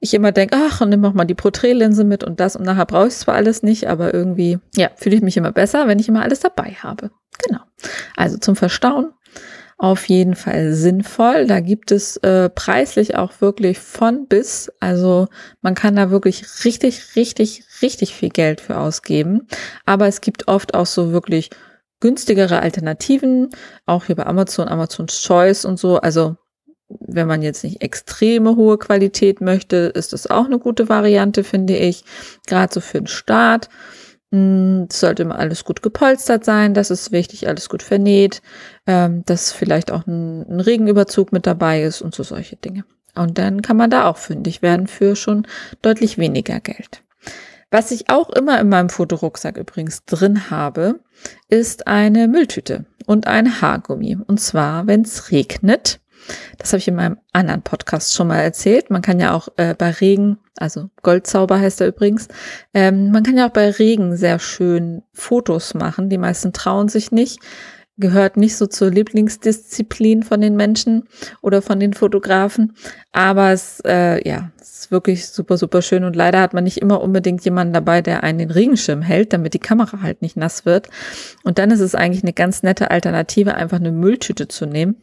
ich 0.00 0.14
immer 0.14 0.32
denke, 0.32 0.56
ach, 0.58 0.84
nimm 0.86 1.04
auch 1.04 1.12
mal 1.12 1.26
die 1.26 1.34
Porträtlinse 1.34 2.04
mit 2.04 2.24
und 2.24 2.40
das 2.40 2.56
und 2.56 2.64
nachher 2.64 2.86
brauche 2.86 3.08
ich 3.08 3.14
zwar 3.14 3.34
alles 3.34 3.62
nicht, 3.62 3.88
aber 3.88 4.14
irgendwie, 4.14 4.58
ja, 4.74 4.90
fühle 4.96 5.16
ich 5.16 5.22
mich 5.22 5.36
immer 5.36 5.52
besser, 5.52 5.86
wenn 5.86 5.98
ich 5.98 6.08
immer 6.08 6.22
alles 6.22 6.40
dabei 6.40 6.76
habe. 6.82 7.10
Genau. 7.46 7.60
Also 8.16 8.38
zum 8.38 8.56
Verstauen 8.56 9.12
auf 9.80 10.10
jeden 10.10 10.36
Fall 10.36 10.74
sinnvoll. 10.74 11.46
Da 11.46 11.60
gibt 11.60 11.90
es 11.90 12.18
äh, 12.18 12.50
preislich 12.50 13.16
auch 13.16 13.40
wirklich 13.40 13.78
von 13.78 14.26
bis. 14.26 14.70
Also 14.78 15.26
man 15.62 15.74
kann 15.74 15.96
da 15.96 16.10
wirklich 16.10 16.44
richtig, 16.66 17.16
richtig, 17.16 17.64
richtig 17.80 18.14
viel 18.14 18.28
Geld 18.28 18.60
für 18.60 18.76
ausgeben. 18.76 19.48
Aber 19.86 20.06
es 20.06 20.20
gibt 20.20 20.48
oft 20.48 20.74
auch 20.74 20.84
so 20.84 21.12
wirklich 21.12 21.48
günstigere 22.00 22.60
Alternativen, 22.60 23.48
auch 23.86 24.04
hier 24.04 24.16
bei 24.16 24.26
Amazon, 24.26 24.68
Amazon's 24.68 25.22
Choice 25.22 25.64
und 25.64 25.78
so. 25.78 25.96
Also 25.96 26.36
wenn 26.88 27.26
man 27.26 27.40
jetzt 27.40 27.64
nicht 27.64 27.80
extreme 27.80 28.56
hohe 28.56 28.76
Qualität 28.76 29.40
möchte, 29.40 29.76
ist 29.94 30.12
das 30.12 30.26
auch 30.26 30.44
eine 30.44 30.58
gute 30.58 30.90
Variante, 30.90 31.42
finde 31.42 31.76
ich. 31.76 32.04
Gerade 32.46 32.74
so 32.74 32.80
für 32.80 32.98
den 32.98 33.06
Start. 33.06 33.70
Hm, 34.32 34.86
es 34.88 35.00
sollte 35.00 35.22
immer 35.22 35.38
alles 35.38 35.64
gut 35.64 35.82
gepolstert 35.82 36.44
sein, 36.44 36.72
das 36.72 36.90
ist 36.90 37.10
wichtig, 37.10 37.48
alles 37.48 37.68
gut 37.68 37.82
vernäht, 37.82 38.42
ähm, 38.86 39.24
dass 39.26 39.52
vielleicht 39.52 39.90
auch 39.90 40.06
ein, 40.06 40.42
ein, 40.48 40.60
Regenüberzug 40.60 41.32
mit 41.32 41.46
dabei 41.46 41.82
ist 41.82 42.00
und 42.00 42.14
so 42.14 42.22
solche 42.22 42.56
Dinge. 42.56 42.84
Und 43.16 43.38
dann 43.38 43.60
kann 43.60 43.76
man 43.76 43.90
da 43.90 44.06
auch 44.06 44.18
fündig 44.18 44.62
werden 44.62 44.86
für 44.86 45.16
schon 45.16 45.46
deutlich 45.82 46.16
weniger 46.16 46.60
Geld. 46.60 47.02
Was 47.72 47.90
ich 47.90 48.08
auch 48.08 48.30
immer 48.30 48.60
in 48.60 48.68
meinem 48.68 48.88
Fotorucksack 48.88 49.56
übrigens 49.56 50.04
drin 50.04 50.50
habe, 50.50 51.00
ist 51.48 51.86
eine 51.86 52.28
Mülltüte 52.28 52.84
und 53.06 53.26
ein 53.26 53.60
Haargummi. 53.60 54.18
Und 54.26 54.40
zwar, 54.40 54.86
wenn 54.86 55.02
es 55.02 55.30
regnet, 55.30 56.00
das 56.58 56.72
habe 56.72 56.78
ich 56.78 56.88
in 56.88 56.96
meinem 56.96 57.18
anderen 57.32 57.62
Podcast 57.62 58.14
schon 58.14 58.28
mal 58.28 58.40
erzählt. 58.40 58.90
Man 58.90 59.02
kann 59.02 59.20
ja 59.20 59.34
auch 59.34 59.48
äh, 59.56 59.74
bei 59.74 59.90
Regen, 59.90 60.38
also 60.60 60.90
Goldzauber 61.02 61.58
heißt 61.58 61.80
er 61.80 61.88
übrigens, 61.88 62.28
ähm, 62.74 63.10
man 63.10 63.22
kann 63.22 63.36
ja 63.36 63.48
auch 63.48 63.52
bei 63.52 63.70
Regen 63.70 64.16
sehr 64.16 64.38
schön 64.38 65.02
Fotos 65.12 65.74
machen. 65.74 66.10
Die 66.10 66.18
meisten 66.18 66.52
trauen 66.52 66.88
sich 66.88 67.10
nicht, 67.10 67.40
gehört 67.96 68.36
nicht 68.36 68.56
so 68.56 68.66
zur 68.66 68.90
Lieblingsdisziplin 68.90 70.22
von 70.22 70.40
den 70.40 70.56
Menschen 70.56 71.08
oder 71.40 71.62
von 71.62 71.80
den 71.80 71.94
Fotografen. 71.94 72.74
Aber 73.12 73.52
es, 73.52 73.80
äh, 73.86 74.26
ja, 74.28 74.50
ist 74.60 74.90
wirklich 74.90 75.28
super, 75.28 75.56
super 75.56 75.80
schön. 75.80 76.04
Und 76.04 76.14
leider 76.14 76.40
hat 76.40 76.52
man 76.52 76.64
nicht 76.64 76.78
immer 76.78 77.00
unbedingt 77.00 77.42
jemanden 77.44 77.72
dabei, 77.72 78.02
der 78.02 78.22
einen 78.22 78.38
den 78.38 78.50
Regenschirm 78.50 79.00
hält, 79.00 79.32
damit 79.32 79.54
die 79.54 79.58
Kamera 79.60 80.02
halt 80.02 80.20
nicht 80.20 80.36
nass 80.36 80.66
wird. 80.66 80.88
Und 81.42 81.58
dann 81.58 81.70
ist 81.70 81.80
es 81.80 81.94
eigentlich 81.94 82.22
eine 82.22 82.34
ganz 82.34 82.62
nette 82.62 82.90
Alternative, 82.90 83.54
einfach 83.54 83.78
eine 83.78 83.92
Mülltüte 83.92 84.46
zu 84.46 84.66
nehmen 84.66 84.96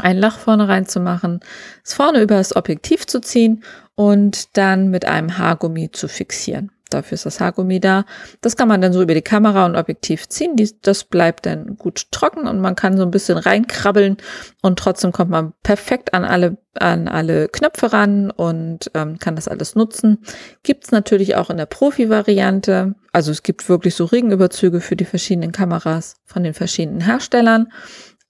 ein 0.00 0.18
Lach 0.18 0.38
vorne 0.38 0.68
reinzumachen, 0.68 1.40
es 1.84 1.94
vorne 1.94 2.22
über 2.22 2.36
das 2.36 2.54
Objektiv 2.54 3.06
zu 3.06 3.20
ziehen 3.20 3.62
und 3.94 4.56
dann 4.56 4.88
mit 4.88 5.04
einem 5.06 5.38
Haargummi 5.38 5.90
zu 5.90 6.08
fixieren. 6.08 6.70
Dafür 6.90 7.16
ist 7.16 7.26
das 7.26 7.40
Haargummi 7.40 7.80
da. 7.80 8.04
Das 8.42 8.56
kann 8.56 8.68
man 8.68 8.80
dann 8.80 8.92
so 8.92 9.02
über 9.02 9.14
die 9.14 9.22
Kamera 9.22 9.66
und 9.66 9.74
Objektiv 9.74 10.28
ziehen. 10.28 10.54
das 10.82 11.02
bleibt 11.02 11.44
dann 11.44 11.76
gut 11.76 12.12
trocken 12.12 12.46
und 12.46 12.60
man 12.60 12.76
kann 12.76 12.96
so 12.96 13.02
ein 13.02 13.10
bisschen 13.10 13.38
reinkrabbeln 13.38 14.18
und 14.62 14.78
trotzdem 14.78 15.10
kommt 15.10 15.30
man 15.30 15.52
perfekt 15.64 16.14
an 16.14 16.24
alle, 16.24 16.58
an 16.74 17.08
alle 17.08 17.48
Knöpfe 17.48 17.92
ran 17.92 18.30
und 18.30 18.90
ähm, 18.94 19.18
kann 19.18 19.34
das 19.34 19.48
alles 19.48 19.74
nutzen. 19.74 20.18
Gibt's 20.62 20.92
natürlich 20.92 21.34
auch 21.34 21.50
in 21.50 21.56
der 21.56 21.66
Profi-Variante. 21.66 22.94
Also 23.10 23.32
es 23.32 23.42
gibt 23.42 23.68
wirklich 23.68 23.96
so 23.96 24.04
Regenüberzüge 24.04 24.80
für 24.80 24.94
die 24.94 25.06
verschiedenen 25.06 25.50
Kameras 25.50 26.14
von 26.24 26.44
den 26.44 26.54
verschiedenen 26.54 27.00
Herstellern. 27.00 27.72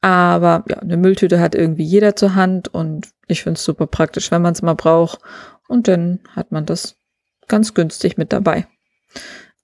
Aber 0.06 0.62
ja, 0.68 0.78
eine 0.78 0.96
Mülltüte 0.96 1.40
hat 1.40 1.56
irgendwie 1.56 1.82
jeder 1.82 2.14
zur 2.14 2.36
Hand 2.36 2.68
und 2.68 3.08
ich 3.26 3.42
finde 3.42 3.58
es 3.58 3.64
super 3.64 3.88
praktisch, 3.88 4.30
wenn 4.30 4.40
man 4.40 4.52
es 4.52 4.62
mal 4.62 4.74
braucht. 4.74 5.18
Und 5.66 5.88
dann 5.88 6.20
hat 6.30 6.52
man 6.52 6.64
das 6.64 6.94
ganz 7.48 7.74
günstig 7.74 8.16
mit 8.16 8.32
dabei. 8.32 8.68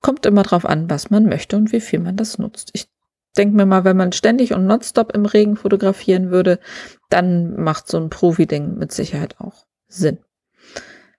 Kommt 0.01 0.27
immer 0.27 0.43
drauf 0.43 0.67
an, 0.67 0.91
was 0.91 1.11
man 1.11 1.27
möchte 1.27 1.57
und 1.57 1.71
wie 1.71 1.81
viel 1.81 2.01
man 2.01 2.17
das 2.17 2.39
nutzt. 2.39 2.71
Ich 2.73 2.89
denke 3.37 3.55
mir 3.55 3.67
mal, 3.67 3.85
wenn 3.85 3.97
man 3.97 4.11
ständig 4.11 4.53
und 4.53 4.67
nonstop 4.67 5.15
im 5.15 5.27
Regen 5.27 5.55
fotografieren 5.55 6.33
würde, 6.33 6.59
dann 7.09 7.55
macht 7.63 7.87
so 7.87 7.99
ein 7.99 8.11
Profi-Ding 8.11 8.77
mit 8.79 8.91
Sicherheit 8.91 9.37
auch 9.39 9.67
Sinn. 9.87 10.19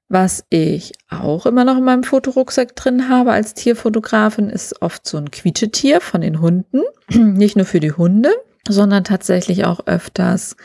Was 0.09 0.43
ich 0.49 0.91
auch 1.09 1.45
immer 1.45 1.63
noch 1.63 1.77
in 1.77 1.85
meinem 1.85 2.03
Fotorucksack 2.03 2.75
drin 2.75 3.07
habe 3.07 3.31
als 3.31 3.53
Tierfotografin, 3.53 4.49
ist 4.49 4.81
oft 4.81 5.07
so 5.07 5.15
ein 5.15 5.31
Quietschetier 5.31 6.01
von 6.01 6.19
den 6.19 6.41
Hunden. 6.41 6.81
Nicht 7.09 7.55
nur 7.55 7.65
für 7.65 7.79
die 7.79 7.93
Hunde, 7.93 8.29
sondern 8.67 9.03
tatsächlich 9.03 9.65
auch 9.65 9.87
öfters 9.87 10.55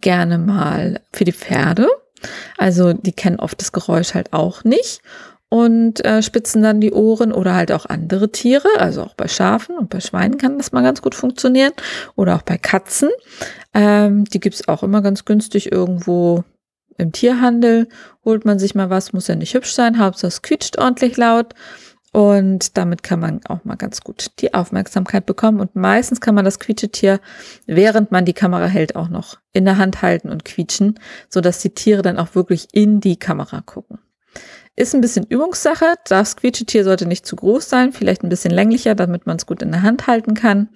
gerne 0.00 0.38
mal 0.38 1.00
für 1.12 1.24
die 1.24 1.32
Pferde. 1.32 1.88
Also 2.56 2.92
die 2.92 3.12
kennen 3.12 3.40
oft 3.40 3.60
das 3.60 3.72
Geräusch 3.72 4.14
halt 4.14 4.32
auch 4.32 4.64
nicht 4.64 5.00
und 5.54 6.04
äh, 6.04 6.22
spitzen 6.22 6.62
dann 6.62 6.80
die 6.80 6.92
Ohren 6.92 7.32
oder 7.32 7.54
halt 7.54 7.70
auch 7.70 7.86
andere 7.86 8.32
Tiere, 8.32 8.66
also 8.78 9.02
auch 9.02 9.14
bei 9.14 9.28
Schafen 9.28 9.78
und 9.78 9.88
bei 9.88 10.00
Schweinen 10.00 10.36
kann 10.36 10.58
das 10.58 10.72
mal 10.72 10.82
ganz 10.82 11.00
gut 11.00 11.14
funktionieren 11.14 11.72
oder 12.16 12.34
auch 12.34 12.42
bei 12.42 12.58
Katzen. 12.58 13.10
Ähm, 13.72 14.24
die 14.24 14.40
gibt's 14.40 14.66
auch 14.66 14.82
immer 14.82 15.00
ganz 15.00 15.24
günstig 15.24 15.70
irgendwo 15.70 16.42
im 16.98 17.12
Tierhandel. 17.12 17.88
Holt 18.24 18.44
man 18.44 18.58
sich 18.58 18.74
mal 18.74 18.90
was, 18.90 19.12
muss 19.12 19.28
ja 19.28 19.36
nicht 19.36 19.54
hübsch 19.54 19.74
sein, 19.74 19.98
Hauptsache 19.98 20.26
es 20.28 20.42
quietscht 20.42 20.78
ordentlich 20.78 21.16
laut. 21.16 21.54
Und 22.14 22.76
damit 22.76 23.02
kann 23.02 23.18
man 23.18 23.40
auch 23.48 23.64
mal 23.64 23.74
ganz 23.74 24.00
gut 24.02 24.30
die 24.38 24.54
Aufmerksamkeit 24.54 25.26
bekommen. 25.26 25.58
Und 25.58 25.74
meistens 25.74 26.20
kann 26.20 26.36
man 26.36 26.44
das 26.44 26.60
Quietschetier, 26.60 27.18
während 27.66 28.12
man 28.12 28.24
die 28.24 28.32
Kamera 28.32 28.66
hält, 28.66 28.94
auch 28.94 29.08
noch 29.08 29.38
in 29.52 29.64
der 29.64 29.78
Hand 29.78 30.00
halten 30.00 30.28
und 30.28 30.44
quietschen, 30.44 31.00
sodass 31.28 31.58
die 31.58 31.74
Tiere 31.74 32.02
dann 32.02 32.20
auch 32.20 32.36
wirklich 32.36 32.68
in 32.70 33.00
die 33.00 33.16
Kamera 33.16 33.62
gucken. 33.62 33.98
Ist 34.76 34.94
ein 34.94 35.00
bisschen 35.00 35.26
Übungssache. 35.28 35.94
Das 36.06 36.36
Quietschetier 36.36 36.84
sollte 36.84 37.06
nicht 37.06 37.26
zu 37.26 37.34
groß 37.34 37.68
sein, 37.68 37.92
vielleicht 37.92 38.22
ein 38.22 38.28
bisschen 38.28 38.52
länglicher, 38.52 38.94
damit 38.94 39.26
man 39.26 39.36
es 39.38 39.46
gut 39.46 39.60
in 39.60 39.72
der 39.72 39.82
Hand 39.82 40.06
halten 40.06 40.34
kann. 40.34 40.68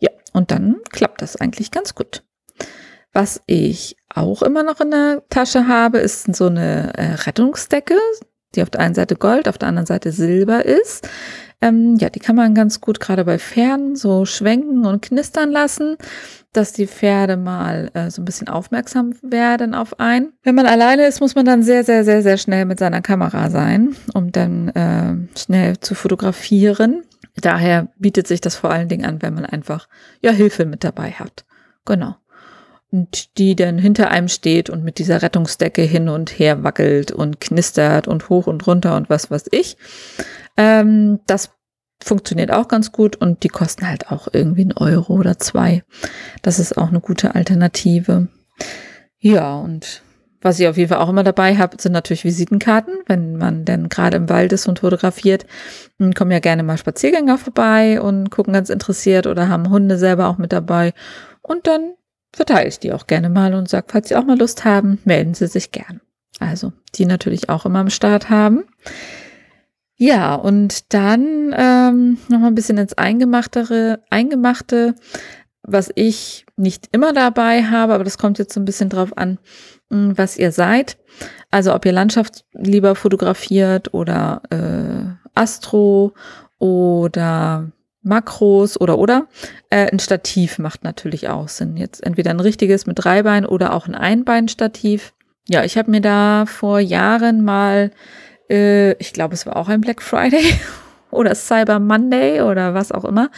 Ja, 0.00 0.10
und 0.32 0.50
dann 0.50 0.78
klappt 0.90 1.22
das 1.22 1.36
eigentlich 1.36 1.70
ganz 1.70 1.94
gut. 1.94 2.24
Was 3.12 3.40
ich 3.46 3.94
auch 4.12 4.42
immer 4.42 4.64
noch 4.64 4.80
in 4.80 4.90
der 4.90 5.22
Tasche 5.30 5.68
habe, 5.68 5.98
ist 5.98 6.34
so 6.34 6.46
eine 6.46 6.94
äh, 6.98 7.14
Rettungsdecke, 7.14 7.94
die 8.54 8.62
auf 8.62 8.70
der 8.70 8.80
einen 8.80 8.94
Seite 8.94 9.16
Gold, 9.16 9.48
auf 9.48 9.58
der 9.58 9.68
anderen 9.68 9.86
Seite 9.86 10.12
Silber 10.12 10.64
ist. 10.64 11.08
Ähm, 11.62 11.96
ja, 12.00 12.08
die 12.08 12.20
kann 12.20 12.36
man 12.36 12.54
ganz 12.54 12.80
gut 12.80 13.00
gerade 13.00 13.24
bei 13.24 13.38
Pferden 13.38 13.94
so 13.94 14.24
schwenken 14.24 14.86
und 14.86 15.02
knistern 15.02 15.50
lassen, 15.50 15.96
dass 16.52 16.72
die 16.72 16.86
Pferde 16.86 17.36
mal 17.36 17.90
äh, 17.92 18.10
so 18.10 18.22
ein 18.22 18.24
bisschen 18.24 18.48
aufmerksam 18.48 19.14
werden 19.22 19.74
auf 19.74 20.00
einen. 20.00 20.32
Wenn 20.42 20.54
man 20.54 20.66
alleine 20.66 21.06
ist, 21.06 21.20
muss 21.20 21.34
man 21.34 21.44
dann 21.44 21.62
sehr, 21.62 21.84
sehr, 21.84 22.04
sehr, 22.04 22.22
sehr 22.22 22.38
schnell 22.38 22.64
mit 22.64 22.78
seiner 22.78 23.02
Kamera 23.02 23.50
sein, 23.50 23.94
um 24.14 24.32
dann 24.32 24.68
äh, 24.70 25.38
schnell 25.38 25.78
zu 25.80 25.94
fotografieren. 25.94 27.02
Daher 27.36 27.88
bietet 27.98 28.26
sich 28.26 28.40
das 28.40 28.56
vor 28.56 28.70
allen 28.70 28.88
Dingen 28.88 29.04
an, 29.04 29.20
wenn 29.20 29.34
man 29.34 29.44
einfach 29.44 29.86
ja 30.22 30.32
Hilfe 30.32 30.64
mit 30.64 30.82
dabei 30.82 31.12
hat. 31.12 31.44
Genau 31.84 32.16
die 32.92 33.54
dann 33.54 33.78
hinter 33.78 34.10
einem 34.10 34.28
steht 34.28 34.68
und 34.68 34.84
mit 34.84 34.98
dieser 34.98 35.22
Rettungsdecke 35.22 35.82
hin 35.82 36.08
und 36.08 36.30
her 36.38 36.64
wackelt 36.64 37.12
und 37.12 37.40
knistert 37.40 38.08
und 38.08 38.28
hoch 38.28 38.46
und 38.46 38.66
runter 38.66 38.96
und 38.96 39.08
was 39.08 39.30
weiß 39.30 39.44
ich. 39.52 39.76
Ähm, 40.56 41.20
das 41.26 41.50
funktioniert 42.02 42.50
auch 42.50 42.68
ganz 42.68 42.92
gut 42.92 43.16
und 43.16 43.42
die 43.44 43.48
kosten 43.48 43.86
halt 43.86 44.10
auch 44.10 44.28
irgendwie 44.32 44.62
einen 44.62 44.72
Euro 44.72 45.14
oder 45.14 45.38
zwei. 45.38 45.84
Das 46.42 46.58
ist 46.58 46.76
auch 46.76 46.88
eine 46.88 47.00
gute 47.00 47.34
Alternative. 47.34 48.28
Ja, 49.18 49.54
und 49.56 50.02
was 50.42 50.58
ich 50.58 50.66
auf 50.66 50.78
jeden 50.78 50.88
Fall 50.88 50.98
auch 50.98 51.10
immer 51.10 51.22
dabei 51.22 51.58
habe, 51.58 51.76
sind 51.78 51.92
natürlich 51.92 52.24
Visitenkarten. 52.24 52.94
Wenn 53.06 53.36
man 53.36 53.66
denn 53.66 53.90
gerade 53.90 54.16
im 54.16 54.30
Wald 54.30 54.52
ist 54.54 54.66
und 54.66 54.78
fotografiert, 54.78 55.44
kommen 56.16 56.30
ja 56.30 56.38
gerne 56.38 56.62
mal 56.62 56.78
Spaziergänger 56.78 57.36
vorbei 57.36 58.00
und 58.00 58.30
gucken 58.30 58.54
ganz 58.54 58.70
interessiert 58.70 59.26
oder 59.26 59.48
haben 59.48 59.68
Hunde 59.68 59.98
selber 59.98 60.28
auch 60.28 60.38
mit 60.38 60.52
dabei. 60.52 60.94
Und 61.42 61.66
dann 61.66 61.92
verteile 62.32 62.68
ich 62.68 62.78
die 62.78 62.92
auch 62.92 63.06
gerne 63.06 63.28
mal 63.28 63.54
und 63.54 63.68
sage, 63.68 63.86
falls 63.88 64.08
Sie 64.08 64.16
auch 64.16 64.24
mal 64.24 64.38
Lust 64.38 64.64
haben, 64.64 64.98
melden 65.04 65.34
Sie 65.34 65.46
sich 65.46 65.72
gern. 65.72 66.00
Also 66.38 66.72
die 66.94 67.06
natürlich 67.06 67.48
auch 67.48 67.66
immer 67.66 67.80
am 67.80 67.90
Start 67.90 68.30
haben. 68.30 68.64
Ja, 69.96 70.34
und 70.34 70.94
dann 70.94 71.54
ähm, 71.54 72.18
noch 72.28 72.38
mal 72.38 72.46
ein 72.46 72.54
bisschen 72.54 72.78
ins 72.78 72.94
Eingemachtere, 72.94 74.02
Eingemachte, 74.08 74.94
was 75.62 75.90
ich 75.94 76.46
nicht 76.56 76.88
immer 76.92 77.12
dabei 77.12 77.64
habe, 77.64 77.92
aber 77.92 78.04
das 78.04 78.16
kommt 78.16 78.38
jetzt 78.38 78.54
so 78.54 78.60
ein 78.60 78.64
bisschen 78.64 78.88
drauf 78.88 79.16
an, 79.18 79.38
hm, 79.90 80.16
was 80.16 80.38
ihr 80.38 80.52
seid. 80.52 80.96
Also 81.50 81.74
ob 81.74 81.84
ihr 81.84 81.92
Landschaft 81.92 82.46
lieber 82.54 82.94
fotografiert 82.94 83.92
oder 83.92 84.40
äh, 84.48 85.28
Astro 85.38 86.14
oder 86.58 87.70
Makros 88.02 88.80
oder 88.80 88.98
oder. 88.98 89.26
Äh, 89.68 89.90
ein 89.90 89.98
Stativ 89.98 90.58
macht 90.58 90.84
natürlich 90.84 91.28
auch 91.28 91.48
Sinn. 91.48 91.76
Jetzt 91.76 92.02
entweder 92.04 92.30
ein 92.30 92.40
richtiges 92.40 92.86
mit 92.86 93.02
drei 93.02 93.22
Beinen 93.22 93.46
oder 93.46 93.74
auch 93.74 93.86
ein 93.86 93.94
Einbeinstativ. 93.94 95.12
Ja, 95.48 95.64
ich 95.64 95.76
habe 95.76 95.90
mir 95.90 96.00
da 96.00 96.44
vor 96.46 96.80
Jahren 96.80 97.44
mal, 97.44 97.90
äh, 98.48 98.92
ich 98.94 99.12
glaube, 99.12 99.34
es 99.34 99.46
war 99.46 99.56
auch 99.56 99.68
ein 99.68 99.80
Black 99.80 100.02
Friday 100.02 100.54
oder 101.10 101.34
Cyber 101.34 101.78
Monday 101.78 102.42
oder 102.42 102.74
was 102.74 102.92
auch 102.92 103.04
immer, 103.04 103.30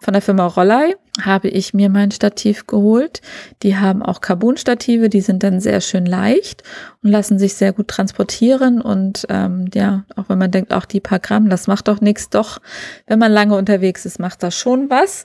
von 0.00 0.14
der 0.14 0.22
Firma 0.22 0.46
Rollei 0.46 0.94
habe 1.20 1.48
ich 1.48 1.74
mir 1.74 1.90
mein 1.90 2.10
Stativ 2.10 2.66
geholt. 2.66 3.20
Die 3.62 3.76
haben 3.76 4.02
auch 4.02 4.22
Carbon-Stative, 4.22 5.10
die 5.10 5.20
sind 5.20 5.42
dann 5.42 5.60
sehr 5.60 5.82
schön 5.82 6.06
leicht 6.06 6.62
und 7.02 7.10
lassen 7.10 7.38
sich 7.38 7.54
sehr 7.54 7.74
gut 7.74 7.88
transportieren. 7.88 8.80
Und 8.80 9.26
ähm, 9.28 9.66
ja, 9.74 10.04
auch 10.16 10.28
wenn 10.28 10.38
man 10.38 10.50
denkt, 10.50 10.72
auch 10.72 10.86
die 10.86 11.00
paar 11.00 11.18
Gramm, 11.18 11.50
das 11.50 11.66
macht 11.66 11.88
doch 11.88 12.00
nichts, 12.00 12.30
doch, 12.30 12.60
wenn 13.06 13.18
man 13.18 13.30
lange 13.30 13.56
unterwegs 13.56 14.06
ist, 14.06 14.18
macht 14.18 14.42
das 14.42 14.54
schon 14.54 14.88
was. 14.88 15.24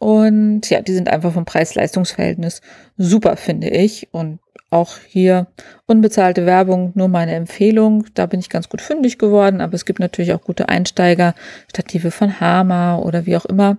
Und 0.00 0.68
ja, 0.68 0.80
die 0.80 0.94
sind 0.94 1.08
einfach 1.08 1.32
vom 1.32 1.44
Preis-Leistungs-Verhältnis 1.44 2.60
super, 2.96 3.36
finde 3.36 3.68
ich. 3.68 4.08
Und 4.10 4.40
auch 4.70 4.98
hier 5.06 5.46
unbezahlte 5.86 6.44
Werbung, 6.44 6.92
nur 6.94 7.08
meine 7.08 7.34
Empfehlung. 7.34 8.04
Da 8.14 8.26
bin 8.26 8.40
ich 8.40 8.50
ganz 8.50 8.68
gut 8.68 8.82
fündig 8.82 9.18
geworden, 9.18 9.60
aber 9.60 9.74
es 9.74 9.86
gibt 9.86 9.98
natürlich 9.98 10.34
auch 10.34 10.42
gute 10.42 10.68
Einsteiger, 10.68 11.34
Stative 11.70 12.10
von 12.10 12.40
Hama 12.40 12.98
oder 12.98 13.24
wie 13.24 13.36
auch 13.36 13.46
immer. 13.46 13.78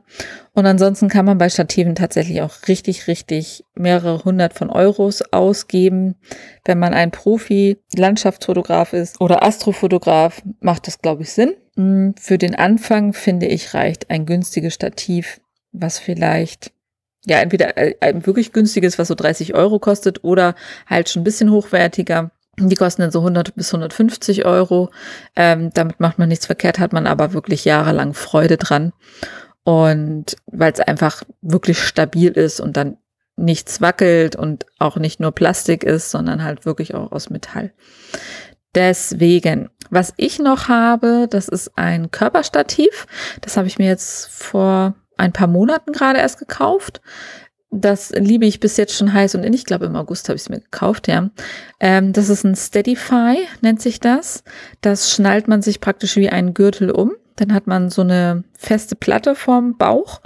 Und 0.54 0.66
ansonsten 0.66 1.08
kann 1.08 1.26
man 1.26 1.38
bei 1.38 1.48
Stativen 1.50 1.94
tatsächlich 1.94 2.42
auch 2.42 2.68
richtig, 2.68 3.08
richtig 3.08 3.64
mehrere 3.76 4.26
hundert 4.26 4.54
von 4.54 4.70
Euros 4.72 5.22
ausgeben. 5.32 6.16
Wenn 6.66 6.80
man 6.80 6.94
ein 6.94 7.12
Profi-Landschaftsfotograf 7.12 8.94
ist 8.94 9.22
oder 9.22 9.44
Astrofotograf, 9.44 10.42
macht 10.60 10.88
das, 10.88 11.02
glaube 11.02 11.22
ich, 11.22 11.32
Sinn. 11.32 11.54
Hm, 11.76 12.16
für 12.20 12.40
den 12.40 12.56
Anfang, 12.56 13.14
finde 13.14 13.46
ich, 13.46 13.76
reicht 13.76 14.10
ein 14.10 14.26
günstiges 14.26 14.74
Stativ, 14.74 15.40
was 15.72 16.00
vielleicht 16.00 16.72
ja, 17.30 17.40
entweder 17.40 17.78
äh, 17.78 17.96
ein 18.02 18.26
wirklich 18.26 18.52
günstiges, 18.52 19.00
was 19.00 19.08
so 19.08 19.16
30 19.16 19.54
Euro 19.54 19.80
kostet, 19.80 20.24
oder 20.24 20.56
halt 20.88 21.10
schon 21.10 21.22
ein 21.22 21.26
bisschen 21.26 21.52
hochwertiger. 21.52 22.32
Die 22.58 22.76
kosten 22.76 23.04
dann 23.04 23.12
so 23.12 23.20
100 23.20 23.56
bis 23.56 23.74
150 23.74 24.46
Euro. 24.46 24.90
Ähm, 25.36 25.70
damit 25.74 26.00
macht 26.00 26.20
man 26.20 26.28
nichts 26.28 26.46
verkehrt, 26.46 26.80
hat 26.80 26.92
man 26.92 27.08
aber 27.08 27.32
wirklich 27.34 27.64
jahrelang 27.64 28.14
Freude 28.14 28.58
dran. 28.58 28.92
Und 29.64 30.36
weil 30.48 30.74
es 30.74 30.80
einfach 30.80 31.24
wirklich 31.42 31.82
stabil 31.82 32.32
ist 32.32 32.60
und 32.60 32.76
dann 32.76 32.98
nichts 33.38 33.80
wackelt 33.80 34.36
und 34.36 34.66
auch 34.80 34.98
nicht 34.98 35.22
nur 35.22 35.32
Plastik 35.32 35.84
ist, 35.84 36.12
sondern 36.12 36.44
halt 36.44 36.66
wirklich 36.66 36.96
auch 36.96 37.12
aus 37.12 37.30
Metall. 37.30 37.72
Deswegen, 38.76 39.70
was 39.90 40.14
ich 40.18 40.40
noch 40.40 40.68
habe, 40.68 41.28
das 41.30 41.48
ist 41.48 41.78
ein 41.78 42.12
Körperstativ. 42.12 43.08
Das 43.42 43.56
habe 43.56 43.68
ich 43.68 43.80
mir 43.80 43.88
jetzt 43.88 44.28
vor 44.28 44.96
ein 45.20 45.34
paar 45.34 45.48
Monaten 45.48 45.92
gerade 45.92 46.20
erst 46.20 46.40
gekauft. 46.40 47.02
Das 47.72 48.10
liebe 48.12 48.46
ich 48.46 48.60
bis 48.60 48.78
jetzt 48.78 48.96
schon 48.96 49.14
heiß 49.14 49.36
und 49.36 49.44
in. 49.44 49.54
Ich 49.54 49.66
glaube, 49.66 49.86
im 49.86 49.96
August 49.96 50.28
habe 50.28 50.38
ich 50.38 50.42
es 50.42 50.50
mir 50.50 50.60
gekauft, 50.60 51.08
ja. 51.08 51.30
Ähm, 51.80 52.14
das 52.14 52.30
ist 52.30 52.44
ein 52.44 52.56
Steadify, 52.56 53.38
nennt 53.62 53.80
sich 53.80 54.00
das. 54.00 54.44
Das 54.82 55.12
schnallt 55.12 55.48
man 55.48 55.62
sich 55.62 55.80
praktisch 55.80 56.16
wie 56.16 56.30
einen 56.30 56.56
Gürtel 56.56 56.90
um. 56.90 57.12
Dann 57.40 57.54
hat 57.54 57.68
man 57.68 57.90
so 57.90 58.02
eine 58.02 58.44
feste 58.58 58.96
Platte 58.96 59.36
vorm 59.36 59.78
Bauch 59.78 60.22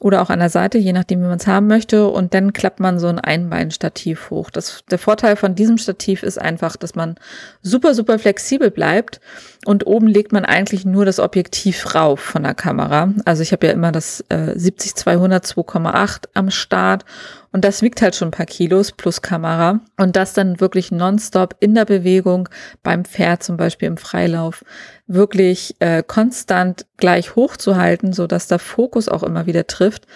oder 0.00 0.22
auch 0.22 0.30
an 0.30 0.40
der 0.40 0.50
Seite, 0.50 0.78
je 0.78 0.92
nachdem, 0.92 1.20
wie 1.22 1.26
man 1.26 1.38
es 1.38 1.46
haben 1.46 1.66
möchte. 1.66 2.08
Und 2.08 2.34
dann 2.34 2.52
klappt 2.52 2.80
man 2.80 2.98
so 2.98 3.06
ein 3.06 3.18
Einbeinstativ 3.18 4.30
hoch. 4.30 4.50
Das, 4.50 4.84
der 4.90 4.98
Vorteil 4.98 5.36
von 5.36 5.54
diesem 5.54 5.78
Stativ 5.78 6.22
ist 6.22 6.40
einfach, 6.40 6.76
dass 6.76 6.94
man 6.94 7.16
super, 7.62 7.94
super 7.94 8.18
flexibel 8.18 8.70
bleibt. 8.70 9.20
Und 9.66 9.86
oben 9.86 10.06
legt 10.06 10.32
man 10.32 10.44
eigentlich 10.44 10.84
nur 10.84 11.04
das 11.04 11.18
Objektiv 11.20 11.94
rauf 11.94 12.20
von 12.20 12.42
der 12.42 12.54
Kamera. 12.54 13.12
Also 13.24 13.42
ich 13.42 13.52
habe 13.52 13.66
ja 13.66 13.72
immer 13.72 13.92
das 13.92 14.24
äh, 14.28 14.54
70-200 14.56 15.48
2,8 15.48 16.24
am 16.34 16.50
Start. 16.50 17.04
Und 17.52 17.64
das 17.64 17.82
wiegt 17.82 18.02
halt 18.02 18.14
schon 18.14 18.28
ein 18.28 18.32
paar 18.32 18.46
Kilos 18.46 18.92
plus 18.92 19.22
Kamera. 19.22 19.80
Und 19.96 20.16
das 20.16 20.34
dann 20.34 20.60
wirklich 20.60 20.90
nonstop 20.90 21.56
in 21.60 21.74
der 21.74 21.84
Bewegung 21.84 22.48
beim 22.82 23.04
Pferd, 23.04 23.42
zum 23.42 23.56
Beispiel 23.56 23.88
im 23.88 23.96
Freilauf, 23.96 24.64
wirklich 25.06 25.76
äh, 25.80 26.02
konstant 26.06 26.86
gleich 26.98 27.36
hochzuhalten, 27.36 28.12
so 28.12 28.26
dass 28.26 28.48
der 28.48 28.58
Fokus 28.58 29.08
auch 29.08 29.22
immer 29.22 29.46
wieder 29.46 29.66
trifft, 29.66 30.06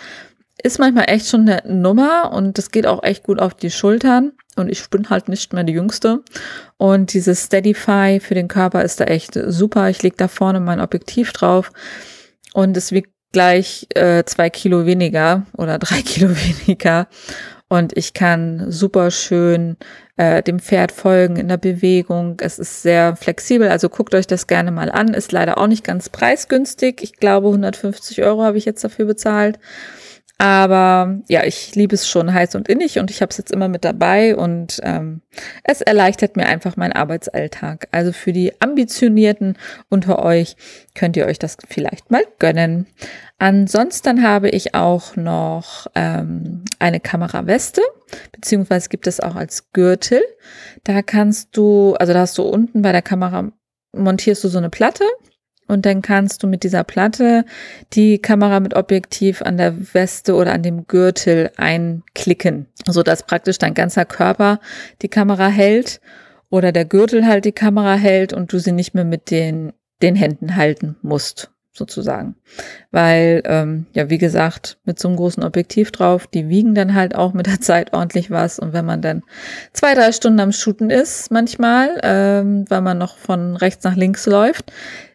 ist 0.63 0.79
manchmal 0.79 1.07
echt 1.09 1.29
schon 1.29 1.49
eine 1.49 1.63
Nummer 1.67 2.33
und 2.33 2.59
das 2.59 2.71
geht 2.71 2.87
auch 2.87 3.03
echt 3.03 3.25
gut 3.25 3.41
auf 3.41 3.55
die 3.55 3.71
Schultern. 3.71 4.33
Und 4.55 4.69
ich 4.69 4.89
bin 4.91 5.09
halt 5.09 5.29
nicht 5.29 5.55
mehr 5.55 5.65
die 5.65 5.73
Jüngste. 5.73 6.23
Und 6.77 7.15
dieses 7.15 7.47
Steadify 7.47 8.21
für 8.21 8.35
den 8.35 8.49
Körper 8.49 8.85
ist 8.85 9.01
da 9.01 9.05
echt 9.05 9.39
super. 9.47 9.89
Ich 9.89 10.03
lege 10.03 10.17
da 10.17 10.29
vorne 10.29 10.61
mein 10.61 10.81
Objektiv 10.81 11.33
drauf 11.33 11.73
und 12.53 12.77
es 12.77 12.93
wiegt 12.93 13.13
gleich 13.33 13.87
äh, 13.95 14.25
zwei 14.25 14.51
Kilo 14.51 14.87
weniger 14.87 15.47
oder 15.57 15.79
drei 15.79 16.03
Kilo 16.03 16.31
weniger. 16.31 17.09
Und 17.69 17.97
ich 17.97 18.13
kann 18.13 18.71
super 18.71 19.11
schön 19.11 19.79
äh, 20.19 20.43
dem 20.43 20.59
Pferd 20.59 20.93
folgen 20.93 21.37
in 21.37 21.49
der 21.49 21.57
Bewegung. 21.57 22.37
Es 22.41 22.59
ist 22.59 22.83
sehr 22.83 23.17
flexibel, 23.17 23.69
also 23.69 23.89
guckt 23.89 24.15
euch 24.15 24.27
das 24.27 24.47
gerne 24.47 24.71
mal 24.71 24.91
an. 24.91 25.15
Ist 25.15 25.33
leider 25.33 25.57
auch 25.57 25.67
nicht 25.67 25.83
ganz 25.83 26.11
preisgünstig. 26.11 27.03
Ich 27.03 27.17
glaube, 27.17 27.47
150 27.49 28.23
Euro 28.23 28.43
habe 28.43 28.59
ich 28.59 28.67
jetzt 28.67 28.85
dafür 28.85 29.07
bezahlt. 29.07 29.59
Aber 30.39 31.21
ja, 31.29 31.45
ich 31.45 31.75
liebe 31.77 31.95
es 31.95 32.09
schon 32.09 32.33
heiß 32.33 32.57
und 32.57 32.69
innig 32.69 32.99
und 32.99 33.11
ich 33.11 33.23
habe 33.23 33.31
es 33.31 33.39
jetzt 33.39 33.53
immer 33.53 33.69
mit 33.69 33.85
dabei 33.85 34.35
und 34.35 34.81
ähm, 34.83 35.23
es 35.63 35.83
erleichtert 35.83 36.37
mir 36.37 36.47
einfach 36.47 36.77
meinen 36.77 36.93
Arbeitsalltag. 36.93 37.87
Also 37.93 38.13
für 38.13 38.33
die 38.33 38.61
Ambitionierten 38.61 39.57
unter 39.89 40.25
euch 40.25 40.57
könnt 40.95 41.17
ihr 41.17 41.27
euch 41.27 41.39
das 41.39 41.57
vielleicht 41.69 42.11
mal 42.11 42.25
gönnen. 42.41 42.89
Ansonsten 43.39 44.23
habe 44.23 44.49
ich 44.49 44.75
auch 44.75 45.17
noch 45.17 45.87
ähm, 45.95 46.65
eine 46.79 47.01
Kameraweste, 47.01 47.83
beziehungsweise 48.33 48.89
gibt 48.89 49.07
es 49.07 49.21
auch 49.21 49.37
als 49.37 49.73
Gürtel. 49.73 50.23
Da 50.85 51.03
kannst 51.03 51.57
du, 51.57 51.95
also 51.95 52.13
da 52.13 52.21
hast 52.21 52.37
du 52.39 52.43
unten 52.43 52.83
bei 52.83 52.93
der 52.93 53.03
Kamera 53.03 53.53
montierst 53.95 54.43
du 54.43 54.49
so 54.49 54.59
eine 54.59 54.71
Platte 54.71 55.05
und 55.73 55.87
dann 55.87 56.03
kannst 56.03 56.43
du 56.43 56.47
mit 56.47 56.65
dieser 56.65 56.85
Platte 56.85 57.45
die 57.95 58.19
Kamera 58.19 58.61
mit 58.61 58.75
Objektiv 58.75 59.43
an 59.43 59.57
der 59.57 59.95
Weste 59.95 60.35
oder 60.35 60.53
an 60.53 60.63
dem 60.63 60.87
Gürtel 60.87 61.51
einklicken, 61.57 62.67
so 62.87 63.03
dass 63.03 63.25
praktisch 63.25 63.59
dein 63.59 63.75
ganzer 63.75 64.05
Körper 64.05 64.61
die 65.01 65.09
Kamera 65.09 65.49
hält 65.49 66.01
oder 66.51 66.73
der 66.73 66.85
Gürtel 66.85 67.27
halt 67.27 67.47
die 67.47 67.53
Kamera 67.53 67.95
hält 67.95 68.35
und 68.35 68.53
du 68.53 68.59
sie 68.59 68.73
nicht 68.73 68.95
mehr 68.95 69.07
mit 69.07 69.31
den, 69.31 69.73
den 70.03 70.15
Händen 70.15 70.57
halten 70.57 70.97
musst 71.01 71.51
sozusagen. 71.73 72.37
Weil, 72.91 73.43
ähm, 73.47 73.87
ja, 73.95 74.11
wie 74.11 74.19
gesagt, 74.19 74.79
mit 74.85 74.99
so 74.99 75.09
einem 75.09 75.17
großen 75.17 75.43
Objektiv 75.43 75.91
drauf, 75.91 76.27
die 76.27 76.49
wiegen 76.49 76.75
dann 76.75 76.95
halt 76.95 77.15
auch 77.15 77.33
mit 77.33 77.47
der 77.47 77.61
Zeit 77.61 77.95
ordentlich 77.95 78.31
was. 78.31 78.59
Und 78.59 78.75
wenn 78.75 78.85
man 78.85 79.01
dann 79.01 79.23
zwei, 79.73 79.95
drei 79.95 80.13
Stunden 80.13 80.41
am 80.41 80.53
Shooten 80.53 80.91
ist, 80.91 81.31
manchmal, 81.31 81.99
ähm, 82.03 82.67
weil 82.69 82.83
man 82.83 82.99
noch 82.99 83.17
von 83.17 83.57
rechts 83.57 83.85
nach 83.85 83.97
links 83.97 84.27
läuft, 84.27 84.71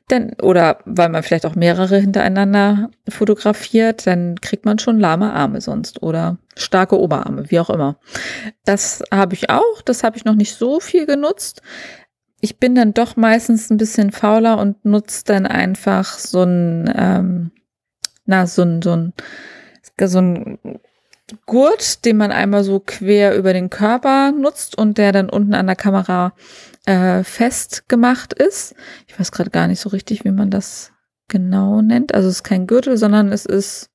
denn, 0.09 0.33
oder 0.41 0.79
weil 0.85 1.09
man 1.09 1.23
vielleicht 1.23 1.45
auch 1.45 1.55
mehrere 1.55 1.97
hintereinander 1.97 2.89
fotografiert, 3.09 4.07
dann 4.07 4.39
kriegt 4.39 4.65
man 4.65 4.79
schon 4.79 4.99
lahme 4.99 5.33
Arme 5.33 5.59
sonst 5.59 6.01
oder 6.01 6.37
starke 6.55 6.99
Oberarme, 6.99 7.49
wie 7.51 7.59
auch 7.59 7.69
immer. 7.69 7.99
Das 8.63 9.03
habe 9.11 9.33
ich 9.33 9.49
auch, 9.49 9.81
das 9.83 10.03
habe 10.03 10.17
ich 10.17 10.25
noch 10.25 10.35
nicht 10.35 10.55
so 10.55 10.79
viel 10.79 11.05
genutzt. 11.05 11.61
Ich 12.39 12.59
bin 12.59 12.75
dann 12.75 12.93
doch 12.93 13.15
meistens 13.15 13.69
ein 13.69 13.77
bisschen 13.77 14.11
fauler 14.11 14.59
und 14.59 14.85
nutze 14.85 15.23
dann 15.25 15.45
einfach 15.45 16.13
so 16.13 16.43
ein, 16.43 16.93
ähm, 16.95 17.51
na, 18.25 18.47
so 18.47 18.61
ein, 18.61 18.81
so 18.81 18.95
ein, 18.95 19.13
so 19.99 20.19
ein 20.19 20.59
Gurt, 21.45 22.05
den 22.05 22.17
man 22.17 22.31
einmal 22.31 22.63
so 22.63 22.79
quer 22.79 23.35
über 23.35 23.53
den 23.53 23.69
Körper 23.69 24.31
nutzt 24.31 24.77
und 24.77 24.97
der 24.97 25.11
dann 25.11 25.29
unten 25.29 25.53
an 25.53 25.67
der 25.67 25.75
Kamera 25.75 26.33
äh, 26.85 27.23
festgemacht 27.23 28.33
ist. 28.33 28.75
Ich 29.07 29.19
weiß 29.19 29.31
gerade 29.31 29.49
gar 29.49 29.67
nicht 29.67 29.79
so 29.79 29.89
richtig, 29.89 30.23
wie 30.23 30.31
man 30.31 30.49
das 30.49 30.93
genau 31.27 31.81
nennt. 31.81 32.13
Also 32.13 32.29
es 32.29 32.37
ist 32.37 32.43
kein 32.43 32.67
Gürtel, 32.67 32.97
sondern 32.97 33.31
es 33.31 33.45
ist 33.45 33.89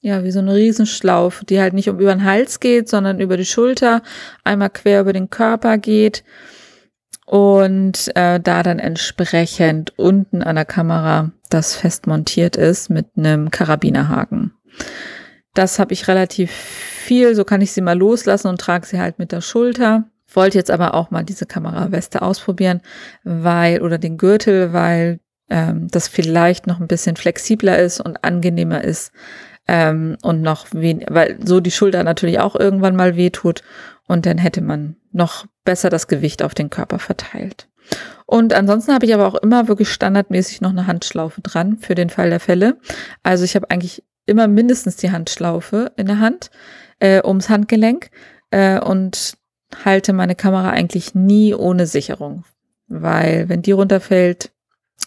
ja 0.00 0.22
wie 0.24 0.30
so 0.30 0.40
eine 0.40 0.54
Riesenschlaufe, 0.54 1.44
die 1.46 1.58
halt 1.58 1.72
nicht 1.72 1.88
um 1.88 1.98
über 1.98 2.14
den 2.14 2.24
Hals 2.24 2.60
geht, 2.60 2.88
sondern 2.88 3.18
über 3.18 3.36
die 3.36 3.46
Schulter, 3.46 4.02
einmal 4.44 4.70
quer 4.70 5.00
über 5.00 5.14
den 5.14 5.30
Körper 5.30 5.78
geht 5.78 6.22
und 7.24 8.14
äh, 8.14 8.38
da 8.38 8.62
dann 8.62 8.78
entsprechend 8.78 9.98
unten 9.98 10.42
an 10.42 10.56
der 10.56 10.64
Kamera 10.64 11.32
das 11.50 11.74
fest 11.74 12.06
montiert 12.06 12.56
ist 12.56 12.90
mit 12.90 13.06
einem 13.16 13.50
Karabinerhaken. 13.50 14.52
Das 15.56 15.78
habe 15.78 15.94
ich 15.94 16.06
relativ 16.06 16.50
viel, 16.50 17.34
so 17.34 17.44
kann 17.44 17.62
ich 17.62 17.72
sie 17.72 17.80
mal 17.80 17.96
loslassen 17.96 18.48
und 18.48 18.60
trage 18.60 18.86
sie 18.86 19.00
halt 19.00 19.18
mit 19.18 19.32
der 19.32 19.40
Schulter. 19.40 20.04
Wollte 20.30 20.58
jetzt 20.58 20.70
aber 20.70 20.92
auch 20.92 21.10
mal 21.10 21.24
diese 21.24 21.46
Kameraweste 21.46 22.20
ausprobieren, 22.20 22.82
weil, 23.24 23.80
oder 23.80 23.96
den 23.96 24.18
Gürtel, 24.18 24.74
weil 24.74 25.18
ähm, 25.48 25.88
das 25.90 26.08
vielleicht 26.08 26.66
noch 26.66 26.78
ein 26.78 26.88
bisschen 26.88 27.16
flexibler 27.16 27.78
ist 27.78 28.00
und 28.00 28.22
angenehmer 28.22 28.84
ist. 28.84 29.12
Ähm, 29.66 30.18
und 30.22 30.42
noch 30.42 30.66
wen, 30.72 31.02
weil 31.08 31.38
so 31.42 31.60
die 31.60 31.70
Schulter 31.70 32.04
natürlich 32.04 32.38
auch 32.38 32.54
irgendwann 32.54 32.94
mal 32.94 33.16
wehtut 33.16 33.62
und 34.06 34.26
dann 34.26 34.36
hätte 34.36 34.60
man 34.60 34.96
noch 35.10 35.46
besser 35.64 35.88
das 35.88 36.06
Gewicht 36.06 36.42
auf 36.42 36.52
den 36.52 36.68
Körper 36.68 36.98
verteilt. 36.98 37.66
Und 38.26 38.52
ansonsten 38.52 38.92
habe 38.92 39.06
ich 39.06 39.14
aber 39.14 39.26
auch 39.26 39.36
immer 39.36 39.68
wirklich 39.68 39.88
standardmäßig 39.88 40.60
noch 40.60 40.70
eine 40.70 40.86
Handschlaufe 40.86 41.40
dran 41.40 41.78
für 41.78 41.94
den 41.94 42.10
Fall 42.10 42.28
der 42.28 42.40
Fälle. 42.40 42.76
Also 43.22 43.44
ich 43.44 43.56
habe 43.56 43.70
eigentlich 43.70 44.02
immer 44.26 44.48
mindestens 44.48 44.96
die 44.96 45.10
Handschlaufe 45.10 45.92
in 45.96 46.06
der 46.06 46.20
Hand 46.20 46.50
äh, 47.00 47.22
ums 47.24 47.48
Handgelenk 47.48 48.10
äh, 48.50 48.80
und 48.80 49.36
halte 49.84 50.12
meine 50.12 50.34
Kamera 50.34 50.70
eigentlich 50.70 51.14
nie 51.14 51.54
ohne 51.54 51.86
Sicherung, 51.86 52.44
weil 52.88 53.48
wenn 53.48 53.62
die 53.62 53.72
runterfällt, 53.72 54.52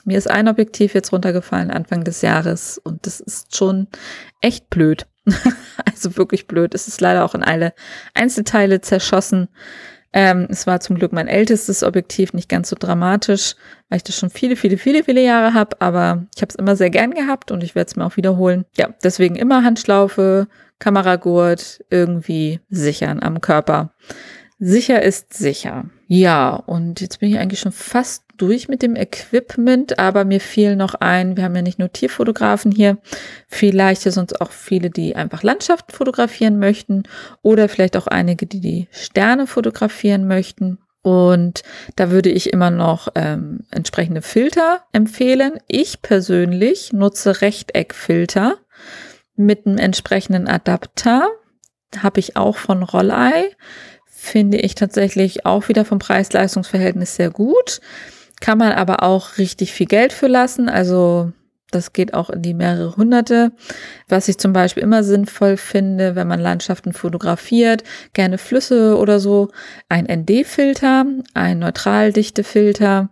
mir 0.05 0.17
ist 0.17 0.29
ein 0.29 0.47
Objektiv 0.47 0.93
jetzt 0.93 1.11
runtergefallen 1.11 1.71
Anfang 1.71 2.03
des 2.03 2.21
Jahres 2.21 2.77
und 2.77 3.05
das 3.05 3.19
ist 3.19 3.55
schon 3.55 3.87
echt 4.41 4.69
blöd. 4.69 5.07
also 5.85 6.17
wirklich 6.17 6.47
blöd. 6.47 6.73
Es 6.73 6.87
ist 6.87 7.01
leider 7.01 7.25
auch 7.25 7.35
in 7.35 7.43
alle 7.43 7.73
Einzelteile 8.13 8.81
zerschossen. 8.81 9.49
Ähm, 10.11 10.47
es 10.49 10.65
war 10.65 10.79
zum 10.79 10.97
Glück 10.97 11.13
mein 11.13 11.27
ältestes 11.27 11.83
Objektiv, 11.83 12.33
nicht 12.33 12.49
ganz 12.49 12.69
so 12.69 12.75
dramatisch, 12.79 13.55
weil 13.89 13.97
ich 13.97 14.03
das 14.03 14.17
schon 14.17 14.29
viele, 14.29 14.55
viele, 14.55 14.77
viele, 14.77 15.03
viele 15.03 15.23
Jahre 15.23 15.53
habe, 15.53 15.79
aber 15.81 16.25
ich 16.35 16.41
habe 16.41 16.49
es 16.49 16.55
immer 16.55 16.75
sehr 16.75 16.89
gern 16.89 17.13
gehabt 17.13 17.51
und 17.51 17.63
ich 17.63 17.75
werde 17.75 17.89
es 17.89 17.95
mir 17.95 18.05
auch 18.05 18.17
wiederholen. 18.17 18.65
Ja, 18.75 18.89
deswegen 19.03 19.35
immer 19.35 19.63
Handschlaufe, 19.63 20.47
Kameragurt, 20.79 21.83
irgendwie 21.89 22.59
sichern 22.69 23.21
am 23.21 23.41
Körper. 23.41 23.93
Sicher 24.57 25.01
ist 25.03 25.33
sicher. 25.33 25.85
Ja, 26.11 26.55
und 26.55 27.01
jetzt 27.01 27.19
bin 27.19 27.29
ich 27.29 27.37
eigentlich 27.37 27.59
schon 27.59 27.71
fast 27.71 28.23
durch 28.35 28.67
mit 28.67 28.81
dem 28.81 28.95
Equipment, 28.95 29.99
aber 29.99 30.25
mir 30.25 30.41
fiel 30.41 30.75
noch 30.75 30.95
ein, 30.95 31.37
wir 31.37 31.43
haben 31.43 31.55
ja 31.55 31.61
nicht 31.61 31.77
nur 31.77 31.93
Tierfotografen 31.93 32.71
hier, 32.71 32.97
vielleicht 33.47 34.05
ja 34.05 34.11
sonst 34.11 34.41
auch 34.41 34.49
viele, 34.49 34.89
die 34.89 35.15
einfach 35.15 35.43
Landschaften 35.43 35.93
fotografieren 35.93 36.57
möchten 36.57 37.03
oder 37.43 37.69
vielleicht 37.69 37.95
auch 37.95 38.07
einige, 38.07 38.47
die 38.47 38.59
die 38.59 38.87
Sterne 38.89 39.45
fotografieren 39.45 40.25
möchten. 40.25 40.79
Und 41.03 41.61
da 41.95 42.09
würde 42.09 42.31
ich 42.31 42.53
immer 42.53 42.71
noch 42.71 43.09
ähm, 43.13 43.67
entsprechende 43.69 44.23
Filter 44.23 44.81
empfehlen. 44.91 45.59
Ich 45.67 46.01
persönlich 46.01 46.91
nutze 46.91 47.41
Rechteckfilter 47.41 48.57
mit 49.35 49.67
einem 49.67 49.77
entsprechenden 49.77 50.47
Adapter. 50.47 51.27
Habe 52.01 52.19
ich 52.19 52.35
auch 52.35 52.57
von 52.57 52.81
Rollei 52.81 53.51
finde 54.19 54.57
ich 54.57 54.75
tatsächlich 54.75 55.45
auch 55.45 55.69
wieder 55.69 55.85
vom 55.85 55.99
Preis-Leistungs-Verhältnis 55.99 57.15
sehr 57.15 57.31
gut. 57.31 57.79
Kann 58.41 58.57
man 58.57 58.73
aber 58.73 59.03
auch 59.03 59.37
richtig 59.37 59.71
viel 59.71 59.87
Geld 59.87 60.13
für 60.13 60.27
lassen. 60.27 60.69
Also 60.69 61.31
das 61.71 61.93
geht 61.93 62.13
auch 62.13 62.29
in 62.29 62.41
die 62.41 62.53
mehrere 62.53 62.95
Hunderte. 62.97 63.51
Was 64.07 64.27
ich 64.27 64.37
zum 64.37 64.53
Beispiel 64.53 64.83
immer 64.83 65.03
sinnvoll 65.03 65.55
finde, 65.55 66.15
wenn 66.15 66.27
man 66.27 66.39
Landschaften 66.39 66.93
fotografiert, 66.93 67.83
gerne 68.13 68.37
Flüsse 68.37 68.97
oder 68.97 69.19
so, 69.19 69.49
ein 69.87 70.05
ND-Filter, 70.05 71.05
ein 71.33 71.59
Neutraldichte-Filter 71.59 73.09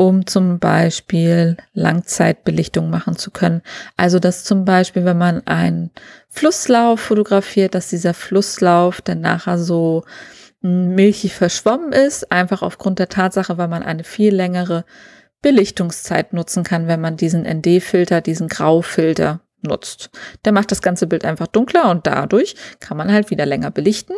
um 0.00 0.26
zum 0.26 0.60
Beispiel 0.60 1.56
Langzeitbelichtung 1.74 2.88
machen 2.88 3.16
zu 3.16 3.32
können. 3.32 3.62
Also 3.96 4.20
dass 4.20 4.44
zum 4.44 4.64
Beispiel, 4.64 5.04
wenn 5.04 5.18
man 5.18 5.44
einen 5.48 5.90
Flusslauf 6.28 7.00
fotografiert, 7.00 7.74
dass 7.74 7.88
dieser 7.88 8.14
Flusslauf 8.14 9.00
dann 9.00 9.20
nachher 9.20 9.58
so 9.58 10.04
milchig 10.60 11.34
verschwommen 11.34 11.92
ist, 11.92 12.32
einfach 12.32 12.62
aufgrund 12.62 12.98
der 12.98 13.08
Tatsache, 13.08 13.58
weil 13.58 13.68
man 13.68 13.82
eine 13.82 14.04
viel 14.04 14.34
längere 14.34 14.84
Belichtungszeit 15.40 16.32
nutzen 16.32 16.64
kann, 16.64 16.88
wenn 16.88 17.00
man 17.00 17.16
diesen 17.16 17.44
ND-Filter, 17.44 18.20
diesen 18.20 18.48
Graufilter 18.48 19.40
nutzt. 19.62 20.10
Der 20.44 20.52
macht 20.52 20.70
das 20.70 20.82
ganze 20.82 21.06
Bild 21.06 21.24
einfach 21.24 21.46
dunkler 21.46 21.90
und 21.90 22.06
dadurch 22.06 22.54
kann 22.80 22.96
man 22.96 23.12
halt 23.12 23.30
wieder 23.30 23.46
länger 23.46 23.70
belichten 23.70 24.14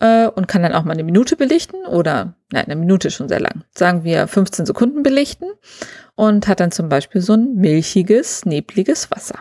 äh, 0.00 0.26
und 0.26 0.48
kann 0.48 0.62
dann 0.62 0.74
auch 0.74 0.84
mal 0.84 0.92
eine 0.92 1.04
Minute 1.04 1.36
belichten 1.36 1.86
oder, 1.86 2.34
nein, 2.52 2.66
eine 2.66 2.76
Minute 2.76 3.10
schon 3.10 3.28
sehr 3.28 3.40
lang. 3.40 3.64
Sagen 3.74 4.04
wir 4.04 4.26
15 4.26 4.66
Sekunden 4.66 5.02
belichten 5.02 5.48
und 6.14 6.48
hat 6.48 6.60
dann 6.60 6.70
zum 6.70 6.88
Beispiel 6.88 7.20
so 7.20 7.34
ein 7.34 7.54
milchiges, 7.54 8.44
nebliges 8.44 9.10
Wasser. 9.10 9.40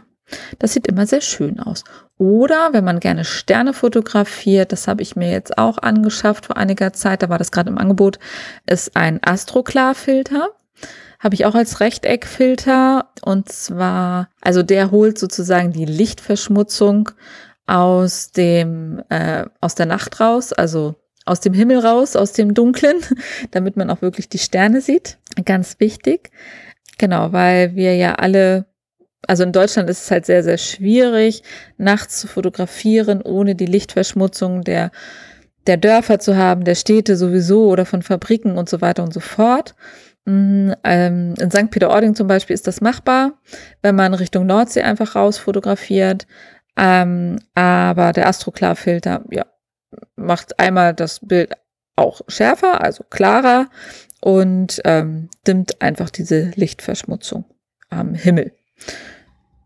Das 0.60 0.74
sieht 0.74 0.88
immer 0.88 1.06
sehr 1.06 1.22
schön 1.22 1.60
aus. 1.60 1.84
Oder 2.18 2.70
wenn 2.74 2.84
man 2.84 3.00
gerne 3.00 3.26
Sterne 3.26 3.74
fotografiert, 3.74 4.72
das 4.72 4.88
habe 4.88 5.02
ich 5.02 5.16
mir 5.16 5.32
jetzt 5.32 5.58
auch 5.58 5.78
angeschafft 5.78 6.48
vor 6.48 6.58
einiger 6.58 6.94
Zeit, 6.94 7.24
da 7.24 7.30
war 7.30 7.38
das 7.38 7.52
gerade 7.52 7.70
im 7.70 7.78
Angebot, 7.78 8.20
ist 8.66 8.96
ein 8.96 9.20
Astroklar-Filter 9.24 10.50
habe 11.20 11.34
ich 11.36 11.46
auch 11.46 11.56
als 11.56 11.80
Rechteckfilter. 11.80 13.10
Und 13.24 13.52
zwar, 13.52 14.30
also 14.42 14.64
der 14.64 14.92
holt 14.92 15.18
sozusagen 15.18 15.72
die 15.72 15.86
Lichtverschmutzung 15.86 17.10
aus 17.66 18.32
dem, 18.32 19.04
äh, 19.10 19.46
aus 19.60 19.76
der 19.76 19.86
Nacht 19.86 20.20
raus, 20.20 20.54
also 20.54 20.96
aus 21.26 21.42
dem 21.42 21.54
Himmel 21.54 21.80
raus, 21.80 22.16
aus 22.16 22.32
dem 22.32 22.54
Dunklen, 22.54 22.98
damit 23.52 23.76
man 23.76 23.90
auch 23.90 24.02
wirklich 24.02 24.30
die 24.30 24.38
Sterne 24.38 24.82
sieht. 24.82 25.18
Ganz 25.46 25.80
wichtig. 25.80 26.32
Genau, 26.98 27.32
weil 27.34 27.76
wir 27.76 27.96
ja 27.96 28.16
alle, 28.16 28.66
also 29.26 29.44
in 29.44 29.52
Deutschland 29.52 29.90
ist 29.90 30.04
es 30.04 30.12
halt 30.12 30.26
sehr, 30.26 30.44
sehr 30.44 30.58
schwierig, 30.58 31.44
nachts 31.78 32.20
zu 32.20 32.28
fotografieren, 32.28 33.22
ohne 33.22 33.56
die 33.56 33.66
Lichtverschmutzung 33.66 34.64
der, 34.64 34.92
der 35.66 35.78
Dörfer 35.78 36.20
zu 36.20 36.38
haben, 36.38 36.64
der 36.64 36.76
Städte 36.76 37.18
sowieso 37.18 37.68
oder 37.68 37.86
von 37.86 38.04
Fabriken 38.04 38.58
und 38.58 38.70
so 38.70 38.82
weiter 38.82 39.04
und 39.04 39.14
so 39.14 39.20
fort. 39.20 39.76
Mm, 40.26 40.72
ähm, 40.84 41.34
in 41.40 41.52
St. 41.52 41.72
Peter-Ording 41.72 42.16
zum 42.16 42.28
Beispiel 42.28 42.54
ist 42.54 42.68
das 42.68 42.82
machbar, 42.82 43.34
wenn 43.82 43.96
man 43.96 44.14
Richtung 44.14 44.46
Nordsee 44.46 44.82
einfach 44.82 45.16
raus 45.16 45.38
fotografiert. 45.38 46.28
Ähm, 46.78 47.40
aber 47.56 48.14
der 48.14 48.28
Astroklar-Filter, 48.28 49.26
ja, 49.32 49.46
macht 50.16 50.60
einmal 50.60 50.94
das 50.94 51.22
Bild 51.22 51.54
auch 51.96 52.22
schärfer, 52.28 52.82
also 52.82 53.04
klarer 53.10 53.70
und 54.22 54.82
ähm, 54.86 55.30
dimmt 55.48 55.82
einfach 55.82 56.10
diese 56.10 56.52
Lichtverschmutzung 56.56 57.46
am 57.90 58.14
Himmel. 58.14 58.52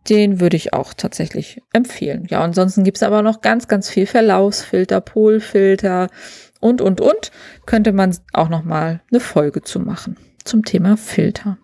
Den 0.10 0.40
würde 0.40 0.58
ich 0.58 0.74
auch 0.74 0.94
tatsächlich 0.94 1.62
empfehlen. 1.74 2.26
Ja, 2.30 2.42
ansonsten 2.42 2.84
gibt 2.84 2.98
es 2.98 3.04
aber 3.04 3.22
noch 3.22 3.42
ganz, 3.42 3.68
ganz 3.68 3.90
viel 3.90 4.08
Verlaufsfilter, 4.08 5.00
Polfilter 5.00 6.10
und, 6.60 6.82
und, 6.82 7.02
und. 7.02 7.32
Könnte 7.66 7.92
man 7.92 8.18
auch 8.34 8.50
noch 8.50 8.64
mal 8.64 9.02
eine 9.12 9.20
Folge 9.20 9.62
zu 9.62 9.80
machen 9.80 10.18
zum 10.44 10.66
Thema 10.66 10.98
Filter. 10.98 11.58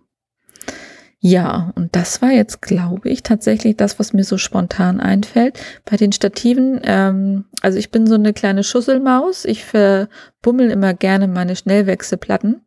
Ja, 1.20 1.72
und 1.76 1.96
das 1.96 2.22
war 2.22 2.30
jetzt, 2.30 2.62
glaube 2.62 3.10
ich, 3.10 3.24
tatsächlich 3.24 3.76
das, 3.76 3.98
was 3.98 4.14
mir 4.14 4.24
so 4.24 4.38
spontan 4.38 5.00
einfällt. 5.00 5.60
Bei 5.84 5.98
den 5.98 6.12
Stativen, 6.12 6.80
ähm, 6.84 7.46
also 7.62 7.80
ich 7.80 7.90
bin 7.90 8.06
so 8.06 8.16
eine 8.16 8.34
kleine 8.34 8.64
Schusselmaus. 8.64 9.44
Ich 9.46 9.66
verbummel 9.66 10.70
immer 10.70 10.94
gerne 10.94 11.28
meine 11.28 11.56
Schnellwechselplatten. 11.56 12.62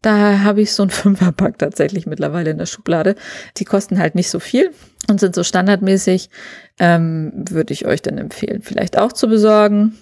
Da 0.00 0.38
habe 0.44 0.60
ich 0.60 0.72
so 0.72 0.84
ein 0.84 0.90
Fünferpack 0.90 1.58
tatsächlich 1.58 2.06
mittlerweile 2.06 2.50
in 2.50 2.58
der 2.58 2.66
Schublade. 2.66 3.16
Die 3.56 3.64
kosten 3.64 3.98
halt 3.98 4.14
nicht 4.14 4.30
so 4.30 4.38
viel 4.38 4.70
und 5.10 5.18
sind 5.18 5.34
so 5.34 5.42
standardmäßig. 5.42 6.30
Ähm, 6.78 7.44
würde 7.50 7.72
ich 7.72 7.84
euch 7.84 8.00
dann 8.00 8.16
empfehlen, 8.16 8.62
vielleicht 8.62 8.96
auch 8.96 9.12
zu 9.12 9.26
besorgen. 9.26 9.98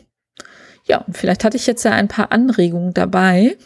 Ja, 0.84 0.98
und 0.98 1.16
vielleicht 1.16 1.44
hatte 1.44 1.56
ich 1.56 1.66
jetzt 1.66 1.84
ja 1.84 1.92
ein 1.92 2.08
paar 2.08 2.30
Anregungen 2.30 2.92
dabei 2.92 3.56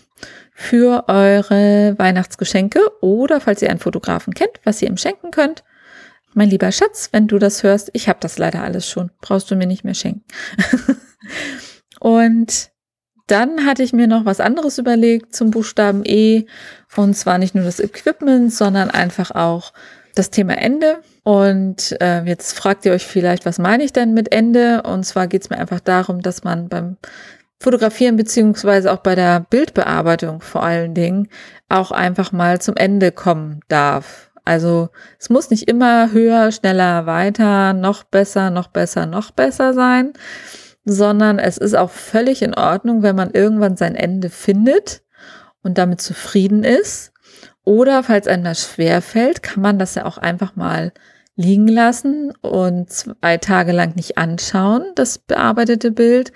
für 0.61 1.09
eure 1.09 1.99
Weihnachtsgeschenke 1.99 2.81
oder 3.01 3.41
falls 3.41 3.63
ihr 3.63 3.71
einen 3.71 3.79
Fotografen 3.79 4.35
kennt, 4.35 4.61
was 4.63 4.83
ihr 4.83 4.89
ihm 4.89 4.99
schenken 4.99 5.31
könnt. 5.31 5.65
Mein 6.35 6.51
lieber 6.51 6.71
Schatz, 6.71 7.09
wenn 7.13 7.27
du 7.27 7.39
das 7.39 7.63
hörst, 7.63 7.89
ich 7.95 8.11
habe 8.11 8.19
das 8.21 8.37
leider 8.37 8.63
alles 8.63 8.87
schon, 8.87 9.11
brauchst 9.23 9.51
du 9.51 9.57
mir 9.57 9.67
nicht 9.67 9.85
mehr 9.85 9.95
schenken. 9.95 10.23
und 12.01 12.69
dann 13.27 13.65
hatte 13.65 13.83
ich 13.83 13.95
mir 13.95 14.07
noch 14.07 14.27
was 14.27 14.39
anderes 14.39 14.77
überlegt 14.77 15.35
zum 15.35 15.51
Buchstaben 15.51 16.03
E. 16.05 16.45
Und 16.95 17.15
zwar 17.15 17.39
nicht 17.39 17.55
nur 17.55 17.65
das 17.65 17.81
Equipment, 17.81 18.53
sondern 18.53 18.91
einfach 18.91 19.31
auch 19.31 19.73
das 20.15 20.29
Thema 20.29 20.59
Ende. 20.59 20.99
Und 21.23 21.97
äh, 22.03 22.23
jetzt 22.25 22.53
fragt 22.53 22.85
ihr 22.85 22.93
euch 22.93 23.07
vielleicht, 23.07 23.47
was 23.47 23.59
meine 23.59 23.83
ich 23.83 23.95
denn 23.95 24.13
mit 24.13 24.31
Ende? 24.31 24.83
Und 24.83 25.05
zwar 25.05 25.27
geht 25.27 25.43
es 25.43 25.51
mir 25.51 25.57
einfach 25.57 25.81
darum, 25.81 26.21
dass 26.21 26.45
man 26.45 26.69
beim 26.69 26.99
Fotografieren 27.63 28.17
beziehungsweise 28.17 28.91
auch 28.91 28.99
bei 29.01 29.15
der 29.15 29.41
Bildbearbeitung 29.41 30.41
vor 30.41 30.63
allen 30.63 30.95
Dingen 30.95 31.29
auch 31.69 31.91
einfach 31.91 32.33
mal 32.33 32.61
zum 32.61 32.75
Ende 32.77 33.13
kommen 33.13 33.61
darf. 33.69 34.31
Also 34.47 34.89
es 35.19 35.29
muss 35.29 35.51
nicht 35.51 35.69
immer 35.69 36.11
höher, 36.11 36.53
schneller, 36.53 37.05
weiter, 37.05 37.75
noch 37.75 38.05
besser, 38.05 38.51
noch 38.51 38.69
besser, 38.69 39.05
noch 39.05 39.31
besser 39.31 39.75
sein, 39.75 40.15
sondern 40.87 41.39
es 41.39 41.59
ist 41.59 41.77
auch 41.77 41.91
völlig 41.91 42.41
in 42.41 42.55
Ordnung, 42.55 43.03
wenn 43.03 43.15
man 43.15 43.31
irgendwann 43.31 43.77
sein 43.77 43.95
Ende 43.95 44.31
findet 44.31 45.03
und 45.63 45.77
damit 45.77 46.01
zufrieden 46.01 46.65
ist. 46.65 47.13
Oder 47.65 48.03
falls 48.03 48.27
einem 48.27 48.45
das 48.45 48.63
schwer 48.63 49.03
fällt, 49.03 49.43
kann 49.43 49.63
man 49.63 49.79
das 49.79 49.95
ja 49.95 50.07
auch 50.07 50.17
einfach 50.17 50.57
mal 50.57 50.93
liegen 51.37 51.69
lassen 51.69 52.33
und 52.43 52.91
zwei 52.91 53.37
Tage 53.37 53.73
lang 53.73 53.97
nicht 53.97 54.19
anschauen, 54.19 54.85
das 54.95 55.19
bearbeitete 55.19 55.91
Bild, 55.91 56.33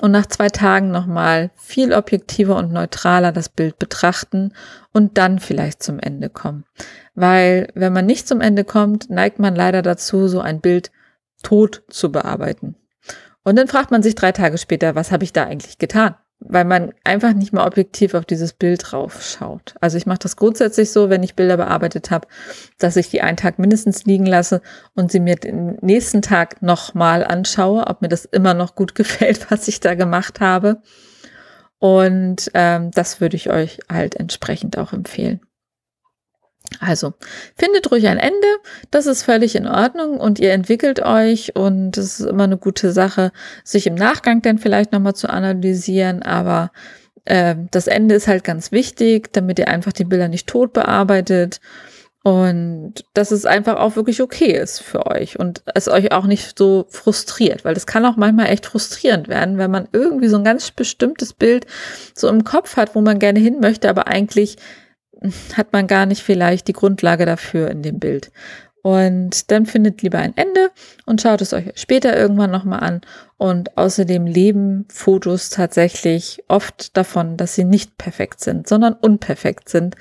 und 0.00 0.10
nach 0.10 0.26
zwei 0.26 0.48
Tagen 0.48 0.90
nochmal 0.90 1.50
viel 1.54 1.92
objektiver 1.92 2.56
und 2.56 2.72
neutraler 2.72 3.32
das 3.32 3.48
Bild 3.48 3.78
betrachten 3.78 4.52
und 4.92 5.18
dann 5.18 5.38
vielleicht 5.38 5.82
zum 5.82 6.00
Ende 6.00 6.30
kommen. 6.30 6.64
Weil 7.14 7.68
wenn 7.74 7.92
man 7.92 8.06
nicht 8.06 8.26
zum 8.26 8.40
Ende 8.40 8.64
kommt, 8.64 9.08
neigt 9.08 9.38
man 9.38 9.54
leider 9.54 9.82
dazu, 9.82 10.26
so 10.26 10.40
ein 10.40 10.60
Bild 10.60 10.90
tot 11.42 11.82
zu 11.88 12.10
bearbeiten. 12.10 12.74
Und 13.44 13.56
dann 13.56 13.68
fragt 13.68 13.90
man 13.90 14.02
sich 14.02 14.14
drei 14.14 14.32
Tage 14.32 14.58
später, 14.58 14.94
was 14.94 15.12
habe 15.12 15.22
ich 15.22 15.32
da 15.32 15.44
eigentlich 15.44 15.78
getan? 15.78 16.16
Weil 16.40 16.64
man 16.64 16.92
einfach 17.04 17.32
nicht 17.32 17.52
mehr 17.52 17.66
objektiv 17.66 18.14
auf 18.14 18.24
dieses 18.24 18.52
Bild 18.52 18.82
drauf 18.90 19.22
schaut. 19.22 19.74
Also 19.80 19.96
ich 19.96 20.06
mache 20.06 20.18
das 20.18 20.36
grundsätzlich 20.36 20.90
so, 20.90 21.08
wenn 21.08 21.22
ich 21.22 21.36
Bilder 21.36 21.56
bearbeitet 21.56 22.10
habe, 22.10 22.28
dass 22.78 22.96
ich 22.96 23.08
die 23.08 23.22
einen 23.22 23.36
Tag 23.36 23.58
mindestens 23.58 24.04
liegen 24.04 24.26
lasse 24.26 24.60
und 24.94 25.10
sie 25.10 25.20
mir 25.20 25.36
den 25.36 25.78
nächsten 25.80 26.22
Tag 26.22 26.60
nochmal 26.60 27.24
anschaue, 27.24 27.86
ob 27.86 28.02
mir 28.02 28.08
das 28.08 28.24
immer 28.24 28.54
noch 28.54 28.74
gut 28.74 28.94
gefällt, 28.94 29.50
was 29.50 29.68
ich 29.68 29.80
da 29.80 29.94
gemacht 29.94 30.40
habe. 30.40 30.82
Und 31.78 32.50
ähm, 32.54 32.90
das 32.92 33.20
würde 33.20 33.36
ich 33.36 33.50
euch 33.50 33.80
halt 33.90 34.14
entsprechend 34.14 34.78
auch 34.78 34.92
empfehlen. 34.92 35.40
Also, 36.80 37.12
findet 37.56 37.90
ruhig 37.90 38.06
ein 38.08 38.18
Ende, 38.18 38.46
das 38.90 39.06
ist 39.06 39.22
völlig 39.22 39.54
in 39.54 39.66
Ordnung 39.66 40.18
und 40.18 40.38
ihr 40.38 40.52
entwickelt 40.52 41.00
euch 41.00 41.54
und 41.54 41.96
es 41.96 42.20
ist 42.20 42.26
immer 42.26 42.44
eine 42.44 42.56
gute 42.56 42.92
Sache, 42.92 43.32
sich 43.64 43.86
im 43.86 43.94
Nachgang 43.94 44.42
dann 44.42 44.58
vielleicht 44.58 44.90
nochmal 44.92 45.14
zu 45.14 45.28
analysieren, 45.28 46.22
aber 46.22 46.72
äh, 47.26 47.54
das 47.70 47.86
Ende 47.86 48.14
ist 48.14 48.28
halt 48.28 48.44
ganz 48.44 48.72
wichtig, 48.72 49.32
damit 49.32 49.58
ihr 49.58 49.68
einfach 49.68 49.92
die 49.92 50.04
Bilder 50.04 50.28
nicht 50.28 50.46
tot 50.46 50.72
bearbeitet. 50.72 51.60
Und 52.26 53.04
dass 53.12 53.30
es 53.32 53.44
einfach 53.44 53.76
auch 53.76 53.96
wirklich 53.96 54.22
okay 54.22 54.52
ist 54.52 54.80
für 54.80 55.06
euch 55.08 55.38
und 55.38 55.62
es 55.74 55.88
euch 55.88 56.10
auch 56.10 56.24
nicht 56.24 56.58
so 56.58 56.86
frustriert, 56.88 57.66
weil 57.66 57.74
das 57.74 57.86
kann 57.86 58.06
auch 58.06 58.16
manchmal 58.16 58.46
echt 58.46 58.64
frustrierend 58.64 59.28
werden, 59.28 59.58
wenn 59.58 59.70
man 59.70 59.88
irgendwie 59.92 60.28
so 60.28 60.38
ein 60.38 60.44
ganz 60.44 60.70
bestimmtes 60.70 61.34
Bild 61.34 61.66
so 62.14 62.28
im 62.28 62.42
Kopf 62.42 62.78
hat, 62.78 62.94
wo 62.94 63.02
man 63.02 63.18
gerne 63.18 63.40
hin 63.40 63.60
möchte, 63.60 63.90
aber 63.90 64.06
eigentlich 64.06 64.56
hat 65.54 65.72
man 65.72 65.86
gar 65.86 66.06
nicht 66.06 66.22
vielleicht 66.22 66.68
die 66.68 66.72
Grundlage 66.72 67.26
dafür 67.26 67.70
in 67.70 67.82
dem 67.82 67.98
Bild. 67.98 68.30
Und 68.82 69.50
dann 69.50 69.64
findet 69.64 70.02
lieber 70.02 70.18
ein 70.18 70.36
Ende 70.36 70.70
und 71.06 71.22
schaut 71.22 71.40
es 71.40 71.54
euch 71.54 71.72
später 71.76 72.14
irgendwann 72.14 72.50
nochmal 72.50 72.80
an. 72.80 73.00
Und 73.38 73.78
außerdem 73.78 74.26
leben 74.26 74.84
Fotos 74.90 75.48
tatsächlich 75.48 76.44
oft 76.48 76.94
davon, 76.94 77.38
dass 77.38 77.54
sie 77.54 77.64
nicht 77.64 77.96
perfekt 77.96 78.40
sind, 78.40 78.68
sondern 78.68 78.92
unperfekt 78.92 79.70
sind. 79.70 79.96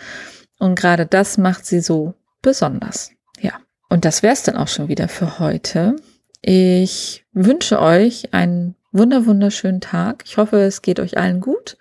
Und 0.60 0.76
gerade 0.76 1.06
das 1.06 1.38
macht 1.38 1.66
sie 1.66 1.80
so 1.80 2.14
besonders. 2.42 3.12
Ja. 3.40 3.54
Und 3.88 4.04
das 4.04 4.22
wäre 4.22 4.34
es 4.34 4.44
dann 4.44 4.58
auch 4.58 4.68
schon 4.68 4.90
wieder 4.90 5.08
für 5.08 5.40
heute. 5.40 5.96
Ich 6.42 7.24
wünsche 7.32 7.80
euch 7.82 8.34
einen 8.34 8.76
wunder 8.94 9.26
wunderschönen 9.26 9.82
Tag. 9.82 10.24
Ich 10.26 10.38
hoffe, 10.38 10.62
es 10.62 10.82
geht 10.82 11.00
euch 11.00 11.18
allen 11.18 11.42
gut. 11.42 11.78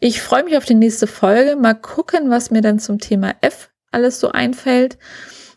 Ich 0.00 0.20
freue 0.20 0.44
mich 0.44 0.56
auf 0.56 0.64
die 0.64 0.74
nächste 0.74 1.06
Folge. 1.06 1.56
Mal 1.56 1.74
gucken, 1.74 2.30
was 2.30 2.50
mir 2.50 2.60
dann 2.60 2.78
zum 2.78 2.98
Thema 2.98 3.34
F 3.40 3.70
alles 3.90 4.20
so 4.20 4.30
einfällt. 4.30 4.98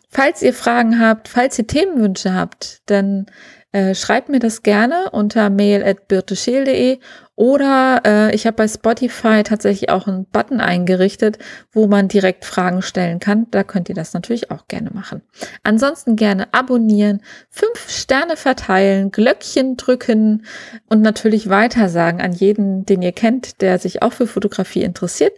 Falls 0.08 0.42
ihr 0.42 0.54
Fragen 0.54 1.00
habt, 1.00 1.28
falls 1.28 1.58
ihr 1.58 1.66
Themenwünsche 1.66 2.34
habt, 2.34 2.82
dann 2.86 3.26
äh, 3.72 3.94
schreibt 3.94 4.28
mir 4.28 4.38
das 4.38 4.62
gerne 4.62 5.10
unter 5.10 5.50
mail.birtescheel.de 5.50 6.98
oder 7.34 8.02
äh, 8.04 8.34
ich 8.34 8.46
habe 8.46 8.56
bei 8.56 8.68
Spotify 8.68 9.42
tatsächlich 9.42 9.88
auch 9.88 10.06
einen 10.06 10.26
Button 10.26 10.60
eingerichtet, 10.60 11.38
wo 11.72 11.86
man 11.86 12.06
direkt 12.06 12.44
Fragen 12.44 12.82
stellen 12.82 13.20
kann. 13.20 13.46
Da 13.50 13.64
könnt 13.64 13.88
ihr 13.88 13.94
das 13.94 14.12
natürlich 14.12 14.50
auch 14.50 14.68
gerne 14.68 14.90
machen. 14.92 15.22
Ansonsten 15.62 16.16
gerne 16.16 16.52
abonnieren, 16.52 17.22
fünf 17.48 17.88
Sterne 17.88 18.36
verteilen, 18.36 19.10
Glöckchen 19.10 19.78
drücken 19.78 20.44
und 20.90 21.00
natürlich 21.00 21.48
weitersagen 21.48 22.20
an 22.20 22.32
jeden, 22.32 22.84
den 22.84 23.00
ihr 23.00 23.12
kennt, 23.12 23.62
der 23.62 23.78
sich 23.78 24.02
auch 24.02 24.12
für 24.12 24.26
Fotografie 24.26 24.82
interessiert, 24.82 25.32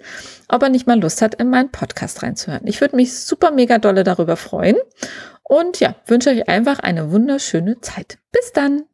ob 0.49 0.65
er 0.65 0.71
nicht 0.71 0.89
mal 0.89 1.01
Lust 1.01 1.23
hat, 1.23 1.37
in 1.37 1.49
meinen 1.49 1.71
Podcast 1.71 2.25
reinzuhören. 2.25 2.67
Ich 2.67 2.81
würde 2.81 2.97
mich 2.97 3.15
super 3.15 3.53
mega 3.53 3.79
dolle 3.79 4.03
darüber 4.03 4.37
freuen. 4.37 4.77
Und 5.45 5.79
ja, 5.81 5.95
wünsche 6.07 6.31
euch 6.31 6.49
einfach 6.49 6.79
eine 6.79 7.13
wunderschöne 7.13 7.81
Zeit. 7.81 8.19
Bis 8.33 8.53
dann! 8.53 8.85